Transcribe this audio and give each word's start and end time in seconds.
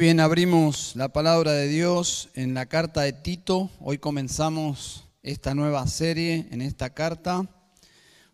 bien, 0.00 0.18
abrimos 0.18 0.96
la 0.96 1.12
palabra 1.12 1.52
de 1.52 1.68
Dios 1.68 2.30
en 2.32 2.54
la 2.54 2.64
carta 2.64 3.02
de 3.02 3.12
Tito. 3.12 3.68
Hoy 3.80 3.98
comenzamos 3.98 5.04
esta 5.22 5.54
nueva 5.54 5.86
serie 5.88 6.48
en 6.50 6.62
esta 6.62 6.94
carta, 6.94 7.46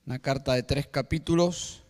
una 0.07 0.21
carta 0.21 0.55
de 0.55 0.63
tres 0.63 0.87
capítulos. 0.87 1.83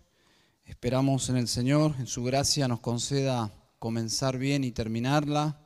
Esperamos 0.65 1.29
en 1.29 1.37
el 1.37 1.47
Señor, 1.47 1.95
en 1.99 2.07
su 2.07 2.25
gracia, 2.25 2.69
nos 2.69 2.81
conceda 2.81 3.53
comenzar 3.79 4.39
bien 4.39 4.65
y 4.65 4.73
terminarla, 4.73 5.61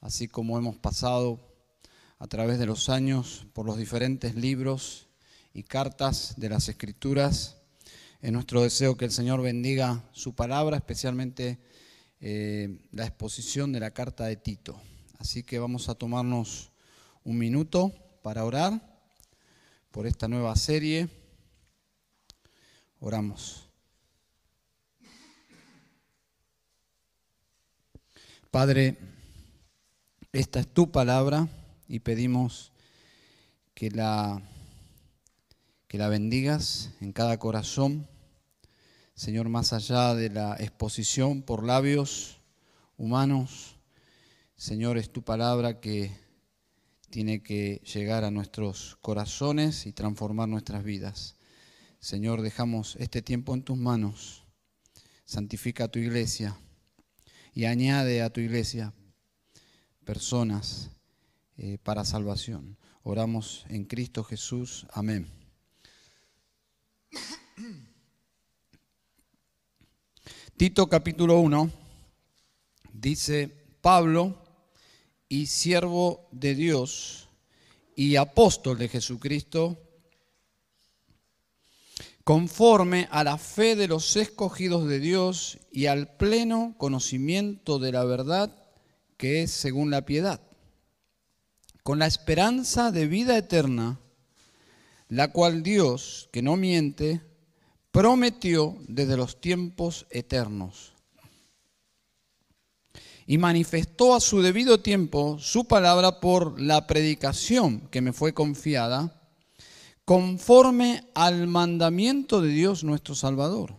así 0.00 0.26
como 0.26 0.56
hemos 0.56 0.78
pasado 0.78 1.38
a 2.18 2.28
través 2.28 2.58
de 2.58 2.64
los 2.64 2.88
años 2.88 3.46
por 3.52 3.66
los 3.66 3.76
diferentes 3.76 4.36
libros 4.36 5.06
y 5.52 5.64
cartas 5.64 6.32
de 6.38 6.48
las 6.48 6.70
Escrituras. 6.70 7.58
Es 8.22 8.32
nuestro 8.32 8.62
deseo 8.62 8.96
que 8.96 9.04
el 9.04 9.12
Señor 9.12 9.42
bendiga 9.42 10.02
su 10.12 10.34
palabra, 10.34 10.78
especialmente 10.78 11.58
eh, 12.20 12.78
la 12.92 13.06
exposición 13.06 13.72
de 13.72 13.80
la 13.80 13.92
carta 13.92 14.26
de 14.26 14.36
Tito. 14.36 14.80
Así 15.18 15.42
que 15.42 15.58
vamos 15.58 15.88
a 15.88 15.94
tomarnos 15.94 16.70
un 17.24 17.38
minuto 17.38 17.92
para 18.22 18.44
orar 18.44 18.80
por 19.90 20.06
esta 20.06 20.28
nueva 20.28 20.54
serie. 20.56 21.08
Oramos. 23.00 23.68
Padre, 28.50 28.96
esta 30.32 30.60
es 30.60 30.66
tu 30.66 30.90
palabra 30.90 31.48
y 31.86 32.00
pedimos 32.00 32.72
que 33.74 33.90
la, 33.90 34.42
que 35.86 35.98
la 35.98 36.08
bendigas 36.08 36.90
en 37.00 37.12
cada 37.12 37.38
corazón 37.38 38.08
Señor, 39.18 39.48
más 39.48 39.72
allá 39.72 40.14
de 40.14 40.30
la 40.30 40.54
exposición 40.60 41.42
por 41.42 41.66
labios 41.66 42.38
humanos, 42.96 43.74
Señor, 44.54 44.96
es 44.96 45.10
tu 45.10 45.24
palabra 45.24 45.80
que 45.80 46.12
tiene 47.10 47.42
que 47.42 47.82
llegar 47.92 48.22
a 48.22 48.30
nuestros 48.30 48.96
corazones 49.02 49.86
y 49.86 49.92
transformar 49.92 50.48
nuestras 50.48 50.84
vidas. 50.84 51.34
Señor, 51.98 52.42
dejamos 52.42 52.94
este 53.00 53.20
tiempo 53.20 53.54
en 53.54 53.64
tus 53.64 53.76
manos. 53.76 54.44
Santifica 55.24 55.86
a 55.86 55.88
tu 55.88 55.98
iglesia 55.98 56.56
y 57.52 57.64
añade 57.64 58.22
a 58.22 58.30
tu 58.30 58.40
iglesia 58.40 58.94
personas 60.04 60.90
eh, 61.56 61.78
para 61.82 62.04
salvación. 62.04 62.78
Oramos 63.02 63.66
en 63.68 63.84
Cristo 63.84 64.22
Jesús. 64.22 64.86
Amén. 64.92 65.26
Tito 70.58 70.88
capítulo 70.88 71.38
1 71.38 71.70
dice, 72.92 73.48
Pablo 73.80 74.42
y 75.28 75.46
siervo 75.46 76.28
de 76.32 76.56
Dios 76.56 77.28
y 77.94 78.16
apóstol 78.16 78.76
de 78.76 78.88
Jesucristo, 78.88 79.78
conforme 82.24 83.06
a 83.12 83.22
la 83.22 83.38
fe 83.38 83.76
de 83.76 83.86
los 83.86 84.16
escogidos 84.16 84.88
de 84.88 84.98
Dios 84.98 85.60
y 85.70 85.86
al 85.86 86.16
pleno 86.16 86.74
conocimiento 86.76 87.78
de 87.78 87.92
la 87.92 88.02
verdad 88.02 88.52
que 89.16 89.44
es 89.44 89.52
según 89.52 89.92
la 89.92 90.04
piedad, 90.04 90.40
con 91.84 92.00
la 92.00 92.08
esperanza 92.08 92.90
de 92.90 93.06
vida 93.06 93.38
eterna, 93.38 94.00
la 95.08 95.30
cual 95.30 95.62
Dios, 95.62 96.28
que 96.32 96.42
no 96.42 96.56
miente, 96.56 97.27
prometió 97.98 98.76
desde 98.86 99.16
los 99.16 99.40
tiempos 99.40 100.06
eternos 100.10 100.92
y 103.26 103.38
manifestó 103.38 104.14
a 104.14 104.20
su 104.20 104.40
debido 104.40 104.78
tiempo 104.78 105.36
su 105.40 105.66
palabra 105.66 106.20
por 106.20 106.60
la 106.60 106.86
predicación 106.86 107.88
que 107.88 108.00
me 108.00 108.12
fue 108.12 108.32
confiada, 108.32 109.20
conforme 110.04 111.08
al 111.16 111.48
mandamiento 111.48 112.40
de 112.40 112.50
Dios 112.50 112.84
nuestro 112.84 113.16
Salvador. 113.16 113.74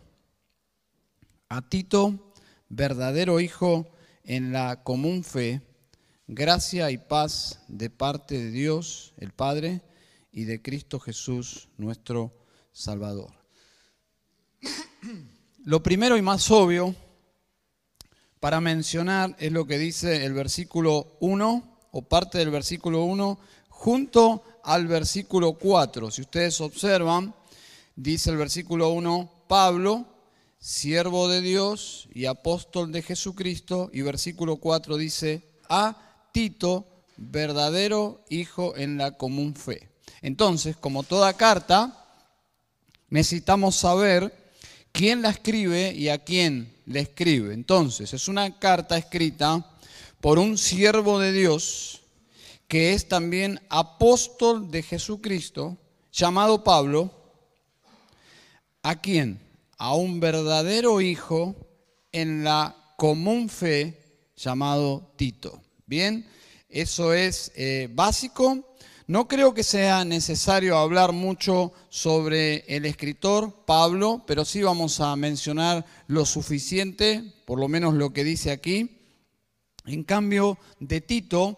A 1.47 1.61
Tito, 1.61 2.33
verdadero 2.67 3.39
hijo 3.39 3.87
en 4.25 4.51
la 4.51 4.83
común 4.83 5.23
fe, 5.23 5.61
gracia 6.27 6.91
y 6.91 6.97
paz 6.97 7.61
de 7.69 7.89
parte 7.89 8.37
de 8.37 8.51
Dios 8.51 9.13
el 9.15 9.31
Padre 9.31 9.81
y 10.29 10.43
de 10.43 10.61
Cristo 10.61 10.99
Jesús 10.99 11.69
nuestro 11.77 12.33
Salvador. 12.73 13.38
Lo 15.63 15.83
primero 15.83 16.17
y 16.17 16.21
más 16.21 16.49
obvio 16.51 16.95
para 18.39 18.61
mencionar 18.61 19.35
es 19.39 19.51
lo 19.51 19.65
que 19.65 19.77
dice 19.77 20.25
el 20.25 20.33
versículo 20.33 21.17
1 21.19 21.77
o 21.91 22.01
parte 22.01 22.37
del 22.37 22.49
versículo 22.49 23.03
1 23.03 23.39
junto 23.69 24.43
al 24.63 24.87
versículo 24.87 25.53
4. 25.53 26.11
Si 26.11 26.21
ustedes 26.21 26.61
observan, 26.61 27.33
dice 27.95 28.29
el 28.29 28.37
versículo 28.37 28.89
1, 28.89 29.31
Pablo, 29.47 30.05
siervo 30.59 31.27
de 31.27 31.41
Dios 31.41 32.07
y 32.13 32.25
apóstol 32.25 32.91
de 32.91 33.01
Jesucristo, 33.01 33.89
y 33.93 34.01
versículo 34.01 34.57
4 34.57 34.97
dice, 34.97 35.43
a 35.69 36.27
Tito, 36.31 36.85
verdadero 37.17 38.23
hijo 38.29 38.75
en 38.75 38.97
la 38.97 39.11
común 39.11 39.55
fe. 39.55 39.89
Entonces, 40.21 40.75
como 40.77 41.03
toda 41.03 41.33
carta, 41.33 42.05
necesitamos 43.09 43.75
saber 43.75 44.38
quién 44.91 45.21
la 45.21 45.29
escribe 45.29 45.93
y 45.93 46.09
a 46.09 46.23
quién 46.23 46.73
le 46.85 47.01
escribe. 47.01 47.53
Entonces, 47.53 48.13
es 48.13 48.27
una 48.27 48.59
carta 48.59 48.97
escrita 48.97 49.65
por 50.21 50.39
un 50.39 50.57
siervo 50.57 51.19
de 51.19 51.31
Dios 51.31 52.01
que 52.67 52.93
es 52.93 53.07
también 53.07 53.59
apóstol 53.69 54.69
de 54.69 54.83
Jesucristo, 54.83 55.75
llamado 56.11 56.63
Pablo, 56.63 57.11
¿a 58.83 59.01
quién? 59.01 59.39
A 59.77 59.95
un 59.95 60.19
verdadero 60.19 61.01
hijo 61.01 61.55
en 62.11 62.43
la 62.43 62.75
común 62.95 63.49
fe 63.49 63.99
llamado 64.35 65.13
Tito. 65.15 65.61
Bien, 65.87 66.29
eso 66.69 67.13
es 67.13 67.51
eh, 67.55 67.89
básico 67.91 68.75
no 69.09 69.27
creo 69.27 69.55
que 69.55 69.63
sea 69.63 70.05
necesario 70.05 70.77
hablar 70.77 71.13
mucho 71.13 71.73
sobre 71.89 72.57
el 72.67 72.85
escritor 72.85 73.65
Pablo, 73.65 74.23
pero 74.27 74.45
sí 74.45 74.61
vamos 74.61 74.99
a 74.99 75.15
mencionar 75.15 75.83
lo 76.05 76.27
suficiente, 76.27 77.23
por 77.45 77.59
lo 77.59 77.67
menos 77.67 77.95
lo 77.95 78.13
que 78.13 78.23
dice 78.23 78.51
aquí. 78.51 78.99
En 79.87 80.03
cambio, 80.03 80.59
de 80.79 81.01
Tito, 81.01 81.57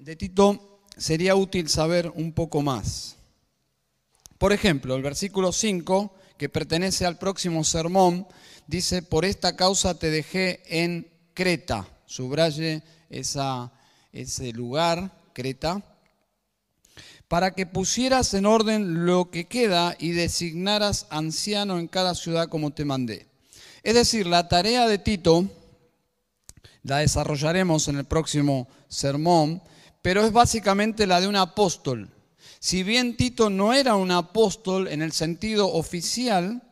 de 0.00 0.16
Tito 0.16 0.82
sería 0.98 1.34
útil 1.34 1.70
saber 1.70 2.12
un 2.14 2.34
poco 2.34 2.60
más. 2.60 3.16
Por 4.36 4.52
ejemplo, 4.52 4.94
el 4.96 5.02
versículo 5.02 5.50
5, 5.50 6.14
que 6.36 6.50
pertenece 6.50 7.06
al 7.06 7.16
próximo 7.16 7.64
sermón, 7.64 8.26
dice, 8.66 9.00
por 9.00 9.24
esta 9.24 9.56
causa 9.56 9.98
te 9.98 10.10
dejé 10.10 10.60
en 10.66 11.10
Creta. 11.32 11.88
Subraye 12.04 12.82
ese 13.08 14.52
lugar 14.52 15.19
Creta, 15.40 15.82
para 17.28 17.52
que 17.52 17.64
pusieras 17.64 18.34
en 18.34 18.44
orden 18.44 19.06
lo 19.06 19.30
que 19.30 19.46
queda 19.46 19.96
y 19.98 20.10
designaras 20.10 21.06
anciano 21.08 21.78
en 21.78 21.88
cada 21.88 22.14
ciudad 22.14 22.48
como 22.48 22.72
te 22.72 22.84
mandé. 22.84 23.26
Es 23.82 23.94
decir, 23.94 24.26
la 24.26 24.48
tarea 24.48 24.86
de 24.86 24.98
Tito 24.98 25.48
la 26.82 26.98
desarrollaremos 26.98 27.88
en 27.88 27.96
el 27.96 28.04
próximo 28.04 28.68
sermón, 28.88 29.62
pero 30.02 30.26
es 30.26 30.32
básicamente 30.32 31.06
la 31.06 31.22
de 31.22 31.28
un 31.28 31.36
apóstol. 31.36 32.10
Si 32.58 32.82
bien 32.82 33.16
Tito 33.16 33.48
no 33.48 33.72
era 33.72 33.96
un 33.96 34.10
apóstol 34.10 34.88
en 34.88 35.00
el 35.00 35.12
sentido 35.12 35.72
oficial, 35.72 36.62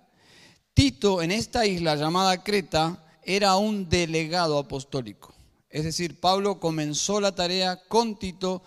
Tito 0.75 1.23
en 1.23 1.31
esta 1.31 1.65
isla 1.65 1.97
llamada 1.97 2.44
Creta 2.44 3.03
era 3.23 3.56
un 3.56 3.88
delegado 3.88 4.59
apostólico. 4.59 5.38
Es 5.70 5.85
decir, 5.85 6.19
Pablo 6.19 6.61
comenzó 6.61 7.20
la 7.20 7.35
tarea 7.35 7.81
con 7.88 8.19
Tito, 8.19 8.62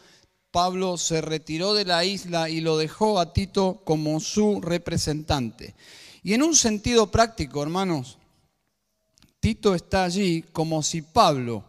Pablo 0.52 0.98
se 0.98 1.22
retiró 1.22 1.74
de 1.74 1.86
la 1.86 2.04
isla 2.04 2.50
y 2.50 2.62
lo 2.62 2.78
dejó 2.78 3.20
a 3.20 3.34
Tito 3.34 3.82
como 3.86 4.20
su 4.20 4.62
representante. 4.62 5.76
Y 6.24 6.34
en 6.34 6.44
un 6.44 6.56
sentido 6.56 7.10
práctico, 7.10 7.64
hermanos, 7.64 8.18
Tito 9.40 9.74
está 9.74 10.04
allí 10.04 10.44
como 10.52 10.84
si 10.84 11.02
Pablo 11.02 11.64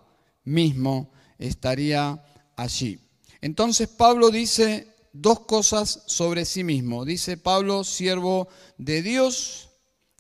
mismo 0.44 1.10
estaría 1.38 2.22
allí. 2.56 2.98
Entonces 3.40 3.88
Pablo 3.88 4.30
dice 4.30 4.88
dos 5.12 5.40
cosas 5.40 6.02
sobre 6.06 6.44
sí 6.44 6.64
mismo. 6.64 7.04
Dice 7.04 7.36
Pablo, 7.36 7.84
siervo 7.84 8.48
de 8.78 9.02
Dios, 9.02 9.70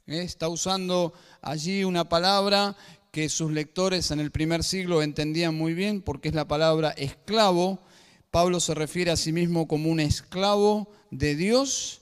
¿eh? 0.06 0.22
está 0.22 0.48
usando 0.48 1.12
allí 1.40 1.84
una 1.84 2.08
palabra 2.08 2.76
que 3.12 3.28
sus 3.28 3.52
lectores 3.52 4.10
en 4.10 4.20
el 4.20 4.30
primer 4.30 4.64
siglo 4.64 5.02
entendían 5.02 5.54
muy 5.54 5.74
bien 5.74 6.00
porque 6.00 6.28
es 6.28 6.34
la 6.34 6.48
palabra 6.48 6.90
esclavo. 6.92 7.78
Pablo 8.30 8.58
se 8.58 8.74
refiere 8.74 9.10
a 9.10 9.16
sí 9.16 9.32
mismo 9.32 9.68
como 9.68 9.90
un 9.90 10.00
esclavo 10.00 10.90
de 11.10 11.36
Dios 11.36 12.00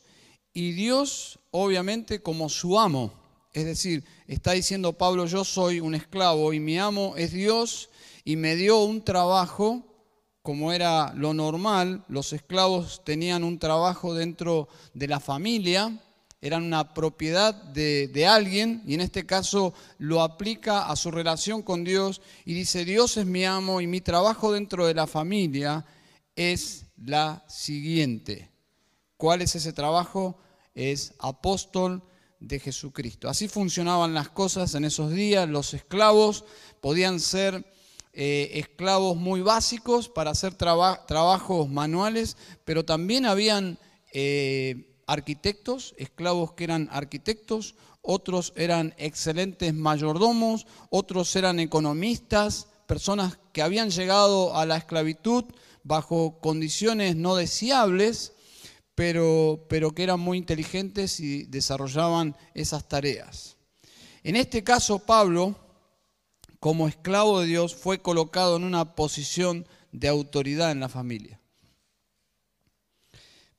y 0.55 0.71
Dios 0.71 1.41
obviamente 1.51 2.23
como 2.23 2.49
su 2.49 2.79
amo. 2.79 3.13
Es 3.53 3.65
decir, 3.65 4.05
está 4.29 4.53
diciendo 4.53 4.93
Pablo, 4.93 5.27
yo 5.27 5.45
soy 5.45 5.81
un 5.81 5.97
esclavo 5.97 6.53
y 6.53 6.61
mi 6.61 6.79
amo 6.79 7.15
es 7.17 7.33
Dios 7.33 7.91
y 8.25 8.37
me 8.37 8.55
dio 8.55 8.79
un 8.79 9.05
trabajo 9.05 9.85
como 10.43 10.73
era 10.73 11.13
lo 11.15 11.35
normal, 11.35 12.05
los 12.09 12.33
esclavos 12.33 13.05
tenían 13.05 13.45
un 13.45 13.59
trabajo 13.59 14.15
dentro 14.15 14.69
de 14.95 15.09
la 15.09 15.21
familia, 15.21 16.01
eran 16.43 16.63
una 16.65 16.95
propiedad 16.95 17.55
de, 17.55 18.27
alguien 18.27 18.83
y 18.87 18.95
en 18.95 19.03
este 19.03 19.27
caso 19.27 19.75
lo 19.99 20.23
aplica 20.23 20.89
a 20.89 20.97
su 20.97 21.11
relación 21.11 21.63
con 21.63 21.85
Dios 21.85 22.23
y 22.45 22.55
dice, 22.55 22.85
Dios 22.85 23.17
es 23.17 23.27
mi 23.27 23.45
amo 23.45 23.81
y 23.81 23.87
mi 23.87 24.01
trabajo 24.01 24.53
dentro 24.53 24.87
de 24.87 24.95
la 24.95 25.07
familia 25.07 25.85
es 26.35 26.87
la 26.97 27.45
siguiente. 27.47 28.51
¿Cuál 29.17 29.43
es 29.43 29.55
ese 29.55 29.75
trabajo? 29.75 30.39
Es 30.75 31.13
apóstol 31.19 32.03
de 32.39 32.59
Jesucristo. 32.59 33.29
Así 33.29 33.47
funcionaban 33.47 34.15
las 34.15 34.31
cosas 34.31 34.75
en 34.75 34.87
esos 34.87 35.13
días. 35.13 35.47
Los 35.47 35.75
esclavos 35.75 36.45
podían 36.81 37.21
ser 37.21 37.67
eh, 38.15 38.51
esclavos 38.55 39.17
muy 39.17 39.43
básicos 39.43 40.09
para 40.09 40.31
hacer 40.31 40.55
trabajos 40.55 41.69
manuales, 41.69 42.39
pero 42.65 42.87
también 42.87 43.27
habían 43.27 43.79
eh, 44.13 44.90
arquitectos, 45.13 45.95
esclavos 45.99 46.53
que 46.53 46.65
eran 46.65 46.89
arquitectos, 46.93 47.75
otros 48.03 48.53
eran 48.57 48.95
excelentes 48.97 49.75
mayordomos, 49.75 50.67
otros 50.91 51.35
eran 51.37 51.61
economistas, 51.61 52.69
personas 52.87 53.39
que 53.53 53.63
habían 53.63 53.91
llegado 53.91 54.57
a 54.57 54.67
la 54.67 54.77
esclavitud 54.77 55.45
bajo 55.83 56.41
condiciones 56.41 57.17
no 57.17 57.37
deseables, 57.37 58.33
pero, 58.95 59.67
pero 59.69 59.93
que 59.93 60.03
eran 60.03 60.21
muy 60.21 60.39
inteligentes 60.39 61.21
y 61.21 61.45
desarrollaban 61.45 62.37
esas 62.55 62.89
tareas. 62.89 63.57
En 64.23 64.37
este 64.37 64.63
caso, 64.63 64.99
Pablo 64.99 65.57
como 66.61 66.87
esclavo 66.87 67.41
de 67.41 67.47
Dios, 67.47 67.75
fue 67.75 68.01
colocado 68.01 68.57
en 68.57 68.65
una 68.65 68.95
posición 68.95 69.67
de 69.93 70.09
autoridad 70.09 70.71
en 70.71 70.81
la 70.81 70.91
familia. 70.91 71.40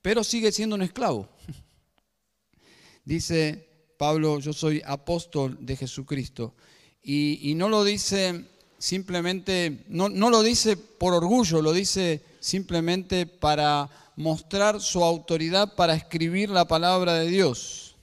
Pero 0.01 0.23
sigue 0.23 0.51
siendo 0.51 0.75
un 0.75 0.81
esclavo. 0.81 1.29
Dice 3.05 3.67
Pablo, 3.97 4.39
yo 4.39 4.53
soy 4.53 4.81
apóstol 4.85 5.57
de 5.59 5.75
Jesucristo. 5.75 6.55
Y, 7.03 7.53
no 7.55 7.67
lo 7.67 7.83
dice 7.83 8.45
simplemente, 8.77 9.85
no, 9.87 10.07
no 10.07 10.29
lo 10.29 10.43
dice 10.43 10.77
por 10.77 11.13
orgullo, 11.13 11.61
lo 11.61 11.73
dice 11.73 12.23
simplemente 12.39 13.25
para 13.25 13.89
mostrar 14.15 14.79
su 14.81 15.03
autoridad 15.03 15.75
para 15.75 15.95
escribir 15.95 16.49
la 16.49 16.67
palabra 16.67 17.15
de 17.15 17.27
Dios. 17.27 17.95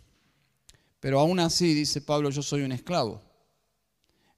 Pero 1.00 1.20
aún 1.20 1.38
así, 1.38 1.74
dice 1.74 2.00
Pablo, 2.00 2.30
yo 2.30 2.42
soy 2.42 2.62
un 2.62 2.72
esclavo. 2.72 3.22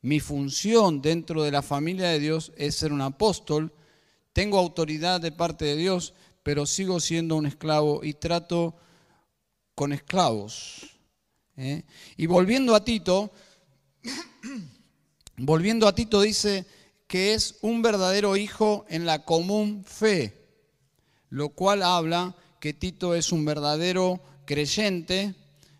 Mi 0.02 0.20
función 0.20 1.02
dentro 1.02 1.42
de 1.42 1.50
la 1.50 1.62
familia 1.62 2.08
de 2.08 2.18
Dios 2.20 2.52
es 2.56 2.74
ser 2.74 2.92
un 2.92 3.00
apóstol. 3.00 3.72
Tengo 4.32 4.58
autoridad 4.58 5.20
de 5.20 5.32
parte 5.32 5.64
de 5.64 5.76
Dios, 5.76 6.14
pero 6.42 6.66
sigo 6.66 7.00
siendo 7.00 7.36
un 7.36 7.46
esclavo 7.46 8.04
y 8.04 8.14
trato 8.14 8.74
con 9.74 9.92
esclavos. 9.92 10.98
¿eh? 11.56 11.84
Y 12.16 12.26
volviendo 12.26 12.74
a 12.74 12.84
Tito, 12.84 13.30
volviendo 15.36 15.86
a 15.86 15.94
Tito 15.94 16.20
dice 16.20 16.66
que 17.06 17.34
es 17.34 17.56
un 17.60 17.82
verdadero 17.82 18.36
hijo 18.36 18.84
en 18.88 19.04
la 19.04 19.24
común 19.24 19.84
fe, 19.84 20.46
lo 21.28 21.50
cual 21.50 21.82
habla 21.82 22.36
que 22.60 22.72
Tito 22.72 23.14
es 23.14 23.32
un 23.32 23.44
verdadero 23.44 24.20
creyente, 24.44 25.34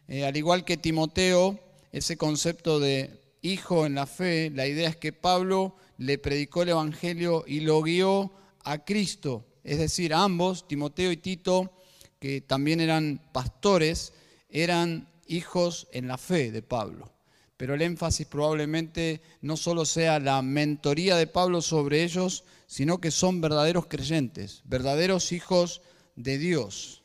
eh, 0.09 0.25
al 0.25 0.37
igual 0.37 0.65
que 0.65 0.77
Timoteo, 0.77 1.61
ese 1.93 2.17
concepto 2.17 2.81
de 2.81 3.21
hijo 3.43 3.87
en 3.87 3.95
la 3.95 4.07
fe, 4.07 4.51
la 4.51 4.67
idea 4.67 4.89
es 4.89 4.97
que 4.97 5.13
Pablo 5.13 5.77
le 5.99 6.19
predicó 6.19 6.63
el 6.63 6.71
Evangelio 6.71 7.45
y 7.47 7.61
lo 7.61 7.83
guió 7.83 8.33
a 8.65 8.85
Cristo. 8.85 9.45
Es 9.71 9.79
decir, 9.79 10.13
ambos, 10.13 10.67
Timoteo 10.67 11.13
y 11.13 11.17
Tito, 11.17 11.71
que 12.19 12.41
también 12.41 12.81
eran 12.81 13.23
pastores, 13.31 14.13
eran 14.49 15.09
hijos 15.29 15.87
en 15.93 16.09
la 16.09 16.19
fe 16.19 16.51
de 16.51 16.61
Pablo. 16.61 17.13
Pero 17.57 17.75
el 17.75 17.83
énfasis 17.83 18.27
probablemente 18.27 19.21
no 19.43 19.57
solo 19.57 19.85
sea 19.85 20.19
la 20.19 20.43
mentoría 20.43 21.15
de 21.15 21.29
Pablo 21.29 21.63
sobre 21.63 22.03
ellos, 22.03 22.43
sino 22.67 23.01
que 23.01 23.13
son 23.13 23.41
verdaderos 23.41 23.87
creyentes, 23.87 24.63
verdaderos 24.65 25.31
hijos 25.31 25.83
de 26.17 26.39
Dios. 26.39 27.05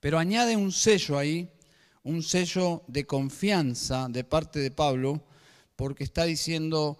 Pero 0.00 0.18
añade 0.18 0.56
un 0.56 0.72
sello 0.72 1.18
ahí 1.18 1.50
un 2.02 2.22
sello 2.22 2.82
de 2.86 3.04
confianza 3.04 4.08
de 4.08 4.24
parte 4.24 4.58
de 4.60 4.70
Pablo, 4.70 5.22
porque 5.76 6.02
está 6.02 6.24
diciendo 6.24 6.98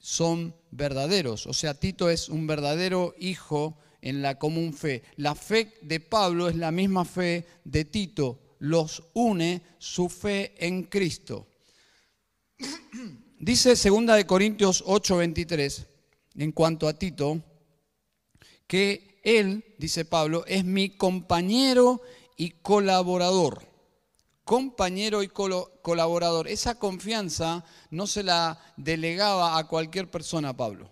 son 0.00 0.56
verdaderos. 0.70 1.46
O 1.46 1.52
sea, 1.52 1.74
Tito 1.74 2.10
es 2.10 2.28
un 2.28 2.46
verdadero 2.46 3.14
hijo 3.18 3.78
en 4.02 4.22
la 4.22 4.38
común 4.38 4.72
fe. 4.72 5.02
La 5.16 5.34
fe 5.34 5.74
de 5.82 6.00
Pablo 6.00 6.48
es 6.48 6.56
la 6.56 6.70
misma 6.70 7.04
fe 7.04 7.46
de 7.64 7.84
Tito. 7.84 8.56
Los 8.58 9.02
une 9.14 9.62
su 9.78 10.08
fe 10.08 10.54
en 10.58 10.84
Cristo. 10.84 11.46
Dice 13.38 13.70
2 13.70 14.06
de 14.16 14.26
Corintios 14.26 14.84
8:23 14.84 15.86
en 16.36 16.52
cuanto 16.52 16.88
a 16.88 16.98
Tito 16.98 17.42
que 18.66 19.20
él, 19.24 19.64
dice 19.78 20.04
Pablo, 20.04 20.44
es 20.46 20.64
mi 20.64 20.90
compañero 20.90 22.00
y 22.36 22.50
colaborador 22.50 23.69
compañero 24.50 25.22
y 25.22 25.28
colaborador. 25.28 26.48
Esa 26.48 26.74
confianza 26.74 27.64
no 27.88 28.08
se 28.08 28.24
la 28.24 28.58
delegaba 28.76 29.56
a 29.56 29.68
cualquier 29.68 30.10
persona 30.10 30.56
Pablo. 30.56 30.90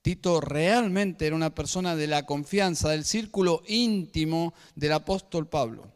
Tito 0.00 0.40
realmente 0.40 1.26
era 1.26 1.36
una 1.36 1.54
persona 1.54 1.94
de 1.94 2.06
la 2.06 2.24
confianza, 2.24 2.88
del 2.88 3.04
círculo 3.04 3.62
íntimo 3.68 4.54
del 4.74 4.92
apóstol 4.92 5.50
Pablo. 5.50 5.92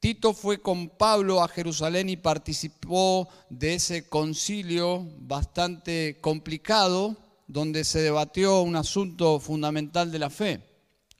Tito 0.00 0.32
fue 0.32 0.62
con 0.62 0.88
Pablo 0.88 1.42
a 1.42 1.48
Jerusalén 1.48 2.08
y 2.08 2.16
participó 2.16 3.28
de 3.50 3.74
ese 3.74 4.08
concilio 4.08 5.06
bastante 5.18 6.22
complicado 6.22 7.18
donde 7.46 7.84
se 7.84 8.00
debatió 8.00 8.62
un 8.62 8.76
asunto 8.76 9.38
fundamental 9.40 10.10
de 10.10 10.18
la 10.18 10.30
fe 10.30 10.71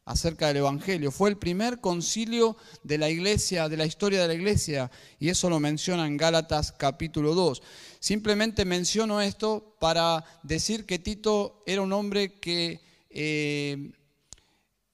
acerca 0.04 0.48
del 0.48 0.58
Evangelio. 0.58 1.10
Fue 1.10 1.30
el 1.30 1.38
primer 1.38 1.80
concilio 1.80 2.56
de 2.82 2.98
la 2.98 3.08
iglesia, 3.08 3.68
de 3.68 3.76
la 3.76 3.86
historia 3.86 4.22
de 4.22 4.28
la 4.28 4.34
iglesia, 4.34 4.90
y 5.18 5.28
eso 5.28 5.48
lo 5.48 5.60
menciona 5.60 6.06
en 6.06 6.16
Gálatas 6.16 6.72
capítulo 6.72 7.34
2. 7.34 7.62
Simplemente 8.00 8.64
menciono 8.64 9.20
esto 9.20 9.76
para 9.78 10.24
decir 10.42 10.86
que 10.86 10.98
Tito 10.98 11.62
era 11.66 11.82
un 11.82 11.92
hombre 11.92 12.40
que 12.40 12.80
eh, 13.10 13.92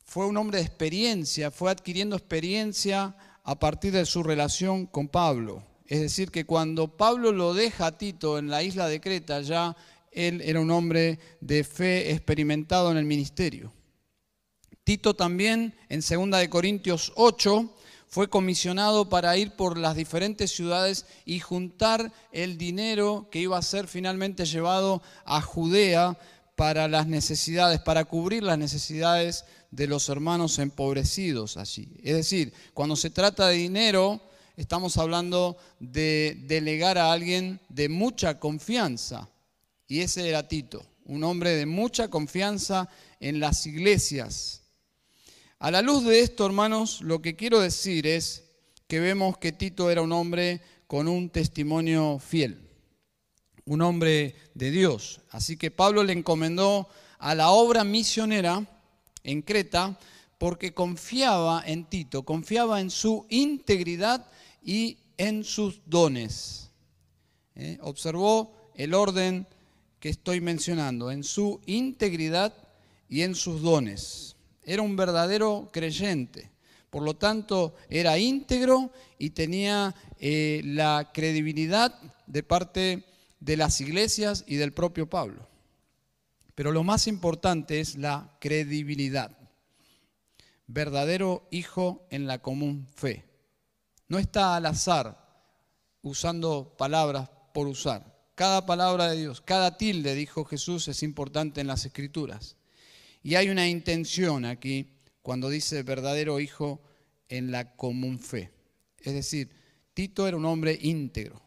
fue 0.05 0.27
un 0.27 0.37
hombre 0.37 0.59
de 0.59 0.65
experiencia, 0.65 1.51
fue 1.51 1.71
adquiriendo 1.71 2.17
experiencia 2.17 3.17
a 3.45 3.59
partir 3.59 3.93
de 3.93 4.05
su 4.05 4.23
relación 4.23 4.87
con 4.87 5.09
Pablo. 5.09 5.63
Es 5.87 6.01
decir, 6.01 6.31
que 6.31 6.45
cuando 6.45 6.99
Pablo 6.99 7.33
lo 7.33 7.55
deja 7.55 7.87
a 7.87 7.99
Tito 7.99 8.39
en 8.39 8.51
la 8.51 8.63
isla 8.63 8.89
de 8.89 9.01
Creta, 9.01 9.41
ya 9.41 9.75
él 10.13 10.43
era 10.45 10.61
un 10.61 10.71
hombre 10.71 11.19
de 11.41 11.65
fe 11.65 12.13
experimentado 12.13 12.91
en 12.91 12.99
el 12.99 13.07
ministerio. 13.07 13.73
Tito 14.89 15.13
también 15.13 15.75
en 15.91 16.01
2 16.01 16.41
de 16.41 16.49
Corintios 16.49 17.13
8 17.17 17.71
fue 18.07 18.31
comisionado 18.31 19.11
para 19.11 19.37
ir 19.37 19.51
por 19.51 19.77
las 19.77 19.95
diferentes 19.95 20.51
ciudades 20.51 21.05
y 21.27 21.41
juntar 21.41 22.11
el 22.33 22.57
dinero 22.57 23.29
que 23.31 23.39
iba 23.39 23.59
a 23.59 23.63
ser 23.63 23.87
finalmente 23.87 24.47
llevado 24.47 25.03
a 25.27 25.43
Judea 25.43 26.17
para 26.57 26.89
las 26.89 27.07
necesidades, 27.07 27.81
para 27.81 28.07
cubrir 28.07 28.43
las 28.43 28.57
necesidades 28.57 29.45
de 29.71 29.89
los 29.89 30.09
hermanos 30.09 30.59
empobrecidos 30.59 31.59
allí. 31.59 31.91
Es 32.03 32.15
decir, 32.15 32.55
cuando 32.73 32.97
se 32.97 33.11
trata 33.11 33.49
de 33.49 33.57
dinero, 33.57 34.23
estamos 34.57 34.97
hablando 34.97 35.59
de 35.81 36.45
delegar 36.47 36.97
a 36.97 37.13
alguien 37.13 37.61
de 37.69 37.91
mucha 37.91 38.41
confianza. 38.41 39.29
Y 39.87 40.01
ese 40.01 40.31
era 40.31 40.49
Tito, 40.49 40.83
un 41.05 41.25
hombre 41.25 41.57
de 41.57 41.67
mucha 41.67 42.09
confianza 42.09 42.89
en 43.21 43.39
las 43.39 43.67
iglesias. 43.67 44.63
A 45.61 45.73
la 45.73 45.83
luz 45.83 46.05
de 46.05 46.21
esto, 46.21 46.47
hermanos, 46.47 47.01
lo 47.01 47.21
que 47.21 47.35
quiero 47.35 47.59
decir 47.59 48.07
es 48.07 48.45
que 48.87 49.01
vemos 49.01 49.39
que 49.39 49.51
Tito 49.51 49.91
era 49.91 50.03
un 50.03 50.13
hombre 50.13 50.61
con 50.87 51.09
un 51.09 51.31
testimonio 51.31 52.21
fiel, 52.21 52.61
un 53.65 53.83
hombre 53.83 54.37
de 54.55 54.71
Dios. 54.71 55.21
Así 55.31 55.57
que 55.57 55.73
Pablo 55.73 56.05
le 56.05 56.13
encomendó 56.13 56.89
a 57.19 57.35
la 57.35 57.51
obra 57.51 57.83
misionera 57.83 58.65
en 59.25 59.43
Creta 59.43 59.99
porque 60.39 60.75
confiaba 60.75 61.65
en 61.67 61.87
Tito, 61.87 62.23
confiaba 62.23 62.81
en 62.81 62.91
su 62.91 63.27
integridad 63.29 64.31
y 64.63 64.99
en 65.17 65.43
sus 65.43 65.81
dones. 65.87 66.71
¿Eh? 67.57 67.79
Observó 67.83 68.71
el 68.77 68.95
orden 68.95 69.45
que 69.99 70.09
estoy 70.09 70.41
mencionando, 70.41 71.11
en 71.11 71.25
su 71.25 71.61
integridad 71.67 72.55
y 73.09 73.23
en 73.23 73.35
sus 73.35 73.61
dones 73.61 74.37
era 74.69 74.83
un 74.83 74.97
verdadero 74.97 75.71
creyente. 75.73 76.51
Por 76.91 77.03
lo 77.03 77.17
tanto, 77.17 77.75
era 77.89 78.19
íntegro 78.19 78.93
y 79.19 79.31
tenía 79.31 79.95
eh, 80.19 80.61
la 80.63 81.11
credibilidad 81.15 81.99
de 82.27 82.43
parte 82.43 83.05
de 83.41 83.57
las 83.57 83.81
iglesias 83.81 84.45
y 84.47 84.57
del 84.57 84.75
propio 84.75 85.09
Pablo. 85.09 85.49
Pero 86.55 86.71
lo 86.71 86.85
más 86.85 87.07
importante 87.07 87.81
es 87.81 87.97
la 87.97 88.37
credibilidad. 88.41 89.31
Verdadero 90.67 91.49
hijo 91.51 92.07
en 92.11 92.27
la 92.27 92.43
común 92.43 92.87
fe. 92.95 93.25
No 94.07 94.19
está 94.19 94.55
al 94.55 94.67
azar 94.67 95.17
usando 96.03 96.75
palabras 96.77 97.31
por 97.55 97.69
usar. 97.69 98.19
Cada 98.35 98.67
palabra 98.67 99.09
de 99.09 99.17
Dios, 99.17 99.41
cada 99.41 99.79
tilde, 99.79 100.15
dijo 100.15 100.45
Jesús, 100.45 100.89
es 100.89 101.03
importante 101.03 101.63
en 101.63 101.69
las 101.69 101.87
escrituras. 101.87 102.58
Y 103.29 103.35
hay 103.35 103.51
una 103.51 103.69
intención 103.69 104.47
aquí 104.47 104.87
cuando 105.21 105.51
dice 105.51 105.83
verdadero 105.83 106.41
hijo 106.41 106.81
en 107.29 107.51
la 107.51 107.77
común 107.77 108.19
fe. 108.21 108.51
Es 109.03 109.13
decir, 109.13 109.51
Tito 109.93 110.27
era 110.27 110.39
un 110.39 110.47
hombre 110.47 110.79
íntegro. 110.81 111.43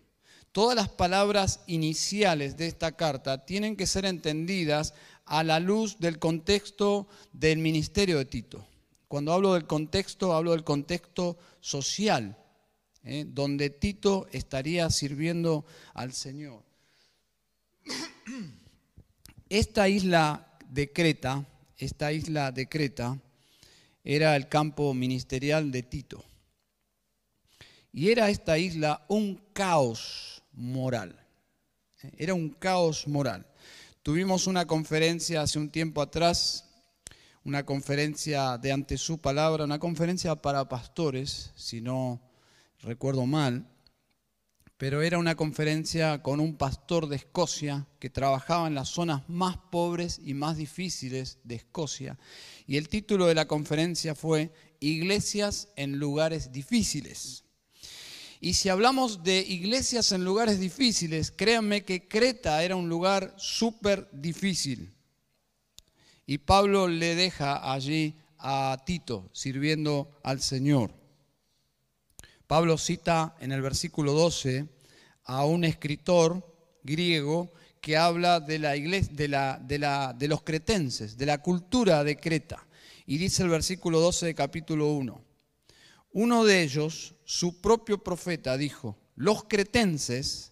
Todas 0.51 0.75
las 0.75 0.89
palabras 0.89 1.61
iniciales 1.65 2.55
de 2.55 2.67
esta 2.67 2.91
carta 2.91 3.47
tienen 3.47 3.75
que 3.75 3.87
ser 3.87 4.05
entendidas 4.05 4.93
a 5.25 5.43
la 5.43 5.59
luz 5.59 5.97
del 5.97 6.19
contexto 6.19 7.07
del 7.33 7.57
ministerio 7.57 8.19
de 8.19 8.25
Tito. 8.25 8.67
Cuando 9.07 9.33
hablo 9.33 9.55
del 9.55 9.65
contexto, 9.65 10.35
hablo 10.35 10.51
del 10.51 10.63
contexto 10.63 11.39
social, 11.61 12.37
¿eh? 13.03 13.25
donde 13.27 13.71
Tito 13.71 14.27
estaría 14.31 14.87
sirviendo 14.91 15.65
al 15.95 16.13
Señor. 16.13 16.61
Esta 19.49 19.89
isla 19.89 20.47
de 20.69 20.93
Creta, 20.93 21.47
esta 21.81 22.11
isla 22.13 22.51
de 22.51 22.69
Creta, 22.69 23.19
era 24.03 24.35
el 24.35 24.47
campo 24.47 24.93
ministerial 24.93 25.71
de 25.71 25.83
Tito. 25.83 26.23
Y 27.91 28.09
era 28.09 28.29
esta 28.29 28.57
isla 28.57 29.03
un 29.09 29.41
caos 29.51 30.43
moral. 30.53 31.19
Era 32.17 32.33
un 32.33 32.49
caos 32.49 33.07
moral. 33.07 33.45
Tuvimos 34.03 34.47
una 34.47 34.65
conferencia 34.65 35.41
hace 35.41 35.59
un 35.59 35.69
tiempo 35.69 36.01
atrás, 36.01 36.65
una 37.43 37.65
conferencia 37.65 38.57
de 38.57 38.71
ante 38.71 38.97
su 38.97 39.17
palabra, 39.19 39.65
una 39.65 39.79
conferencia 39.79 40.35
para 40.35 40.69
pastores, 40.69 41.51
si 41.55 41.81
no 41.81 42.21
recuerdo 42.79 43.25
mal, 43.25 43.67
pero 44.81 45.03
era 45.03 45.19
una 45.19 45.35
conferencia 45.35 46.23
con 46.23 46.39
un 46.39 46.55
pastor 46.55 47.07
de 47.07 47.17
Escocia 47.17 47.85
que 47.99 48.09
trabajaba 48.09 48.65
en 48.65 48.73
las 48.73 48.89
zonas 48.89 49.21
más 49.29 49.55
pobres 49.55 50.19
y 50.25 50.33
más 50.33 50.57
difíciles 50.57 51.37
de 51.43 51.53
Escocia. 51.53 52.17
Y 52.65 52.77
el 52.77 52.89
título 52.89 53.27
de 53.27 53.35
la 53.35 53.47
conferencia 53.47 54.15
fue 54.15 54.51
Iglesias 54.79 55.67
en 55.75 55.99
lugares 55.99 56.51
difíciles. 56.51 57.43
Y 58.39 58.55
si 58.55 58.69
hablamos 58.69 59.21
de 59.21 59.41
iglesias 59.41 60.13
en 60.13 60.25
lugares 60.25 60.59
difíciles, 60.59 61.29
créanme 61.29 61.85
que 61.85 62.07
Creta 62.07 62.63
era 62.63 62.75
un 62.75 62.89
lugar 62.89 63.35
súper 63.37 64.09
difícil. 64.11 64.95
Y 66.25 66.39
Pablo 66.39 66.87
le 66.87 67.13
deja 67.13 67.71
allí 67.71 68.15
a 68.39 68.81
Tito 68.83 69.29
sirviendo 69.31 70.19
al 70.23 70.41
Señor. 70.41 71.00
Pablo 72.51 72.77
cita 72.77 73.33
en 73.39 73.53
el 73.53 73.61
versículo 73.61 74.11
12 74.11 74.67
a 75.23 75.45
un 75.45 75.63
escritor 75.63 76.45
griego 76.83 77.49
que 77.79 77.95
habla 77.95 78.41
de 78.41 78.59
los 80.27 80.41
cretenses, 80.43 81.17
de 81.17 81.25
la 81.27 81.41
cultura 81.41 82.03
de 82.03 82.17
Creta. 82.17 82.67
Y 83.05 83.19
dice 83.19 83.43
el 83.43 83.47
versículo 83.47 84.01
12 84.01 84.25
de 84.25 84.35
capítulo 84.35 84.91
1. 84.91 85.21
Uno 86.11 86.43
de 86.43 86.61
ellos, 86.61 87.15
su 87.23 87.61
propio 87.61 88.03
profeta, 88.03 88.57
dijo, 88.57 88.97
los 89.15 89.45
cretenses 89.45 90.51